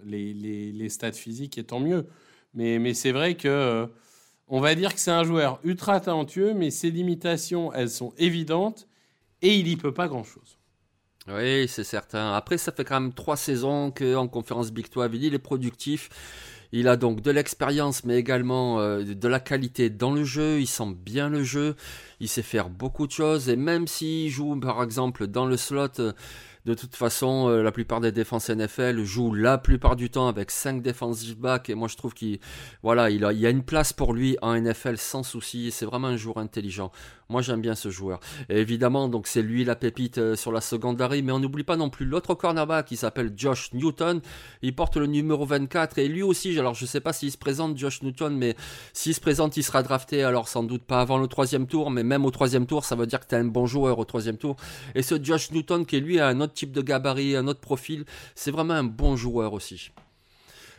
les, 0.04 0.34
les, 0.34 0.72
les 0.72 0.88
stats 0.88 1.12
physiques, 1.12 1.58
et 1.58 1.64
tant 1.64 1.80
mieux. 1.80 2.06
Mais, 2.54 2.78
mais 2.78 2.94
c'est 2.94 3.12
vrai 3.12 3.36
que 3.36 3.88
on 4.48 4.60
va 4.60 4.74
dire 4.74 4.92
que 4.92 5.00
c'est 5.00 5.10
un 5.10 5.24
joueur 5.24 5.60
ultra 5.64 5.98
talentueux, 6.00 6.52
mais 6.52 6.70
ses 6.70 6.90
limitations, 6.90 7.72
elles 7.72 7.88
sont 7.88 8.12
évidentes 8.18 8.86
et 9.40 9.56
il 9.56 9.64
n'y 9.64 9.76
peut 9.76 9.94
pas 9.94 10.08
grand-chose. 10.08 10.58
Oui, 11.28 11.68
c'est 11.68 11.84
certain. 11.84 12.32
Après, 12.34 12.58
ça 12.58 12.72
fait 12.72 12.84
quand 12.84 13.00
même 13.00 13.12
trois 13.12 13.36
saisons 13.36 13.90
qu'en 13.90 14.28
conférence 14.28 14.72
Big 14.72 14.90
12, 14.90 15.08
il 15.22 15.34
est 15.34 15.38
productif. 15.38 16.10
Il 16.72 16.88
a 16.88 16.96
donc 16.96 17.20
de 17.20 17.30
l'expérience, 17.30 18.04
mais 18.04 18.16
également 18.16 18.80
euh, 18.80 19.04
de 19.04 19.28
la 19.28 19.40
qualité 19.40 19.90
dans 19.90 20.12
le 20.12 20.24
jeu. 20.24 20.58
Il 20.58 20.66
sent 20.66 20.96
bien 21.04 21.28
le 21.28 21.44
jeu. 21.44 21.76
Il 22.20 22.28
sait 22.28 22.42
faire 22.42 22.70
beaucoup 22.70 23.06
de 23.06 23.12
choses. 23.12 23.50
Et 23.50 23.56
même 23.56 23.86
s'il 23.86 24.30
joue, 24.30 24.58
par 24.58 24.82
exemple, 24.82 25.26
dans 25.26 25.44
le 25.44 25.58
slot, 25.58 26.00
De 26.64 26.74
toute 26.74 26.94
façon, 26.94 27.48
euh, 27.48 27.62
la 27.62 27.72
plupart 27.72 28.00
des 28.00 28.12
défenses 28.12 28.48
NFL 28.48 29.02
jouent 29.02 29.34
la 29.34 29.58
plupart 29.58 29.96
du 29.96 30.10
temps 30.10 30.28
avec 30.28 30.52
5 30.52 30.80
defensive 30.80 31.36
backs 31.36 31.68
et 31.68 31.74
moi 31.74 31.88
je 31.88 31.96
trouve 31.96 32.14
qu'il 32.14 32.38
voilà, 32.84 33.10
il, 33.10 33.20
y 33.20 33.46
a 33.46 33.50
une 33.50 33.64
place 33.64 33.92
pour 33.92 34.14
lui 34.14 34.36
en 34.42 34.54
NFL 34.54 34.96
sans 34.96 35.24
souci. 35.24 35.72
C'est 35.72 35.86
vraiment 35.86 36.08
un 36.08 36.16
joueur 36.16 36.38
intelligent. 36.38 36.92
Moi, 37.32 37.40
j'aime 37.40 37.62
bien 37.62 37.74
ce 37.74 37.88
joueur. 37.88 38.20
Évidemment, 38.50 39.08
donc 39.08 39.26
c'est 39.26 39.40
lui 39.40 39.64
la 39.64 39.74
pépite 39.74 40.18
euh, 40.18 40.36
sur 40.36 40.52
la 40.52 40.60
secondary, 40.60 41.22
mais 41.22 41.32
on 41.32 41.38
n'oublie 41.38 41.64
pas 41.64 41.76
non 41.76 41.88
plus 41.88 42.04
l'autre 42.04 42.34
cornerback 42.34 42.84
qui 42.84 42.96
s'appelle 42.96 43.32
Josh 43.34 43.72
Newton. 43.72 44.20
Il 44.60 44.74
porte 44.74 44.98
le 44.98 45.06
numéro 45.06 45.46
24 45.46 45.98
et 45.98 46.08
lui 46.08 46.22
aussi, 46.22 46.58
alors 46.58 46.74
je 46.74 46.84
sais 46.84 47.00
pas 47.00 47.14
s'il 47.14 47.32
se 47.32 47.38
présente 47.38 47.78
Josh 47.78 48.02
Newton, 48.02 48.36
mais 48.36 48.54
s'il 48.92 49.14
se 49.14 49.20
présente, 49.20 49.56
il 49.56 49.62
sera 49.62 49.82
drafté. 49.82 50.22
Alors 50.22 50.46
sans 50.46 50.62
doute 50.62 50.82
pas 50.82 51.00
avant 51.00 51.16
le 51.16 51.26
troisième 51.26 51.66
tour, 51.66 51.90
mais 51.90 52.04
même 52.04 52.26
au 52.26 52.30
troisième 52.30 52.66
tour, 52.66 52.84
ça 52.84 52.96
veut 52.96 53.06
dire 53.06 53.20
que 53.20 53.26
tu 53.26 53.34
es 53.34 53.38
un 53.38 53.44
bon 53.44 53.64
joueur 53.64 53.98
au 53.98 54.04
troisième 54.04 54.36
tour. 54.36 54.56
Et 54.94 55.00
ce 55.02 55.14
Josh 55.22 55.52
Newton 55.52 55.86
qui 55.86 56.00
lui 56.00 56.20
a 56.20 56.28
un 56.28 56.38
autre 56.42 56.51
type 56.52 56.72
de 56.72 56.82
gabarit, 56.82 57.36
un 57.36 57.46
autre 57.46 57.60
profil, 57.60 58.04
c'est 58.34 58.50
vraiment 58.50 58.74
un 58.74 58.84
bon 58.84 59.16
joueur 59.16 59.52
aussi. 59.52 59.90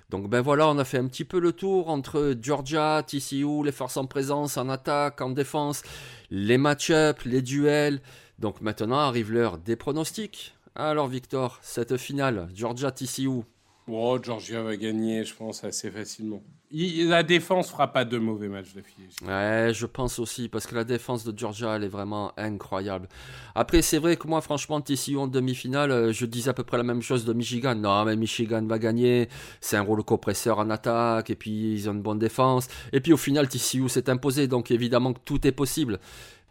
Donc 0.09 0.29
ben 0.29 0.41
voilà, 0.41 0.67
on 0.67 0.77
a 0.77 0.83
fait 0.83 0.99
un 0.99 1.07
petit 1.07 1.25
peu 1.25 1.39
le 1.39 1.53
tour 1.53 1.89
entre 1.89 2.36
Georgia, 2.39 3.03
TCU, 3.05 3.63
les 3.63 3.71
forces 3.71 3.97
en 3.97 4.05
présence, 4.05 4.57
en 4.57 4.69
attaque, 4.69 5.21
en 5.21 5.31
défense, 5.31 5.81
les 6.29 6.57
match-ups, 6.57 7.25
les 7.25 7.41
duels. 7.41 8.01
Donc 8.39 8.62
maintenant 8.62 8.99
arrive 8.99 9.31
l'heure 9.31 9.57
des 9.57 9.75
pronostics. 9.75 10.53
Alors 10.75 11.07
Victor, 11.07 11.59
cette 11.62 11.97
finale, 11.97 12.49
Georgia-TCU, 12.53 13.43
Oh, 13.88 14.17
Georgia 14.21 14.62
va 14.63 14.77
gagner, 14.77 15.25
je 15.25 15.36
pense, 15.36 15.63
assez 15.63 15.91
facilement. 15.91 16.41
La 16.73 17.21
défense 17.21 17.69
fera 17.69 17.93
pas 17.93 18.03
de 18.03 18.17
mauvais 18.17 18.47
matchs 18.47 18.73
d'affilée. 18.73 19.07
Ouais, 19.25 19.71
je 19.73 19.86
pense 19.86 20.17
aussi, 20.17 20.49
parce 20.49 20.65
que 20.65 20.73
la 20.73 20.83
défense 20.83 21.23
de 21.23 21.38
Georgia, 21.38 21.75
elle 21.75 21.83
est 21.83 21.89
vraiment 21.89 22.33
incroyable. 22.36 23.07
Après, 23.53 23.83
c'est 23.83 23.99
vrai 23.99 24.17
que 24.17 24.27
moi, 24.27 24.41
franchement, 24.41 24.81
TCU 24.81 25.17
en 25.17 25.27
demi-finale, 25.27 25.91
euh, 25.91 26.12
je 26.12 26.25
disais 26.25 26.49
à 26.49 26.53
peu 26.53 26.63
près 26.63 26.77
la 26.77 26.83
même 26.83 27.01
chose 27.01 27.25
de 27.25 27.33
Michigan. 27.33 27.75
Non, 27.75 28.05
mais 28.05 28.15
Michigan 28.15 28.65
va 28.65 28.79
gagner, 28.79 29.29
c'est 29.62 29.77
un 29.77 29.81
rôle 29.81 30.03
compresseur 30.03 30.57
en 30.57 30.69
attaque, 30.71 31.29
et 31.29 31.36
puis 31.36 31.73
ils 31.73 31.89
ont 31.89 31.93
une 31.93 32.01
bonne 32.01 32.19
défense. 32.19 32.67
Et 32.91 33.01
puis 33.01 33.13
au 33.13 33.17
final, 33.17 33.47
TCU 33.47 33.88
s'est 33.88 34.09
imposé, 34.09 34.47
donc 34.47 34.71
évidemment 34.71 35.13
que 35.13 35.19
tout 35.23 35.45
est 35.45 35.51
possible. 35.51 35.99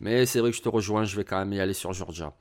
Mais 0.02 0.26
c'est 0.26 0.40
vrai 0.40 0.50
que 0.50 0.56
je 0.56 0.62
te 0.62 0.68
rejoins, 0.68 1.04
je 1.04 1.16
vais 1.16 1.24
quand 1.24 1.38
même 1.38 1.52
y 1.52 1.60
aller 1.60 1.74
sur 1.74 1.92
Georgia. 1.92 2.34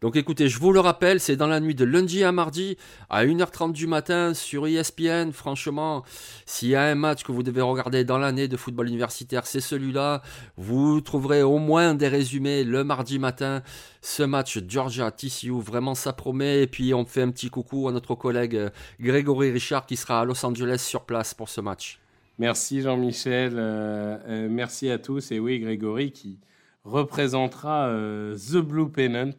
Donc 0.00 0.16
écoutez, 0.16 0.48
je 0.48 0.58
vous 0.58 0.72
le 0.72 0.80
rappelle, 0.80 1.20
c'est 1.20 1.36
dans 1.36 1.48
la 1.48 1.60
nuit 1.60 1.74
de 1.74 1.84
lundi 1.84 2.24
à 2.24 2.32
mardi 2.32 2.78
à 3.10 3.26
1h30 3.26 3.72
du 3.72 3.86
matin 3.86 4.32
sur 4.32 4.66
ESPN. 4.66 5.30
Franchement, 5.32 6.04
s'il 6.46 6.70
y 6.70 6.74
a 6.74 6.84
un 6.84 6.94
match 6.94 7.22
que 7.22 7.32
vous 7.32 7.42
devez 7.42 7.60
regarder 7.60 8.04
dans 8.04 8.16
l'année 8.16 8.48
de 8.48 8.56
football 8.56 8.88
universitaire, 8.88 9.44
c'est 9.44 9.60
celui-là. 9.60 10.22
Vous 10.56 11.02
trouverez 11.02 11.42
au 11.42 11.58
moins 11.58 11.94
des 11.94 12.08
résumés 12.08 12.64
le 12.64 12.82
mardi 12.82 13.18
matin. 13.18 13.62
Ce 14.00 14.22
match 14.22 14.60
Georgia-TCU, 14.66 15.60
vraiment 15.60 15.94
ça 15.94 16.14
promet. 16.14 16.62
Et 16.62 16.66
puis 16.66 16.94
on 16.94 17.04
fait 17.04 17.22
un 17.22 17.30
petit 17.30 17.50
coucou 17.50 17.88
à 17.88 17.92
notre 17.92 18.14
collègue 18.14 18.56
euh, 18.56 18.70
Grégory 19.00 19.50
Richard 19.50 19.84
qui 19.84 19.96
sera 19.96 20.20
à 20.20 20.24
Los 20.24 20.46
Angeles 20.46 20.78
sur 20.78 21.02
place 21.04 21.34
pour 21.34 21.50
ce 21.50 21.60
match. 21.60 22.00
Merci 22.38 22.80
Jean-Michel, 22.80 23.52
euh, 23.56 24.16
euh, 24.26 24.48
merci 24.50 24.90
à 24.90 24.96
tous. 24.96 25.30
Et 25.30 25.38
oui, 25.38 25.58
Grégory 25.60 26.10
qui 26.10 26.38
représentera 26.84 27.90
The 28.34 28.56
Blue 28.56 28.90
Pennant 28.90 29.36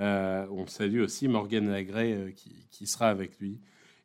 euh, 0.00 0.46
on 0.50 0.66
salue 0.66 1.02
aussi 1.02 1.28
Morgan 1.28 1.70
Lagré 1.70 2.12
euh, 2.12 2.30
qui, 2.70 2.86
sera 2.86 3.08
avec 3.08 3.38
lui. 3.38 3.60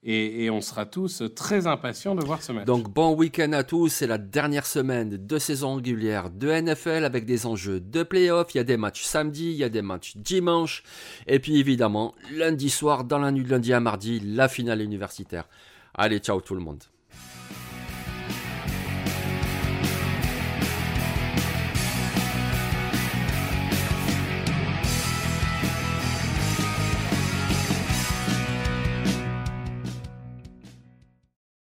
Et, 0.07 0.51
on 0.51 0.61
sera 0.61 0.85
tous 0.85 1.23
très 1.35 1.65
impatients 1.65 2.13
de 2.13 2.23
voir 2.23 2.43
ce 2.43 2.51
match. 2.51 2.65
Donc 2.65 2.93
bon 2.93 3.15
week-end 3.15 3.53
à 3.53 3.63
tous, 3.63 3.87
c'est 3.87 4.05
la 4.05 4.19
dernière 4.19 4.67
semaine 4.67 5.17
de 5.17 5.39
saison 5.39 5.75
régulière 5.75 6.29
de 6.29 6.47
NFL 6.51 7.05
avec 7.05 7.25
des 7.25 7.47
enjeux 7.47 7.79
de 7.79 8.03
playoffs. 8.03 8.53
Il 8.53 8.57
y 8.57 8.61
a 8.61 8.65
des 8.65 8.77
matchs 8.77 9.03
samedi, 9.03 9.45
il 9.45 9.57
y 9.57 9.63
a 9.63 9.69
des 9.69 9.81
matchs 9.81 10.15
dimanche. 10.17 10.83
Et 11.25 11.39
puis 11.39 11.59
évidemment, 11.59 12.13
lundi 12.31 12.69
soir, 12.69 13.03
dans 13.03 13.17
la 13.17 13.31
nuit 13.31 13.45
de 13.45 13.49
lundi 13.49 13.73
à 13.73 13.79
mardi, 13.79 14.19
la 14.19 14.47
finale 14.47 14.81
universitaire. 14.81 15.47
Allez, 15.95 16.19
ciao 16.19 16.39
tout 16.39 16.53
le 16.53 16.61
monde. 16.61 16.83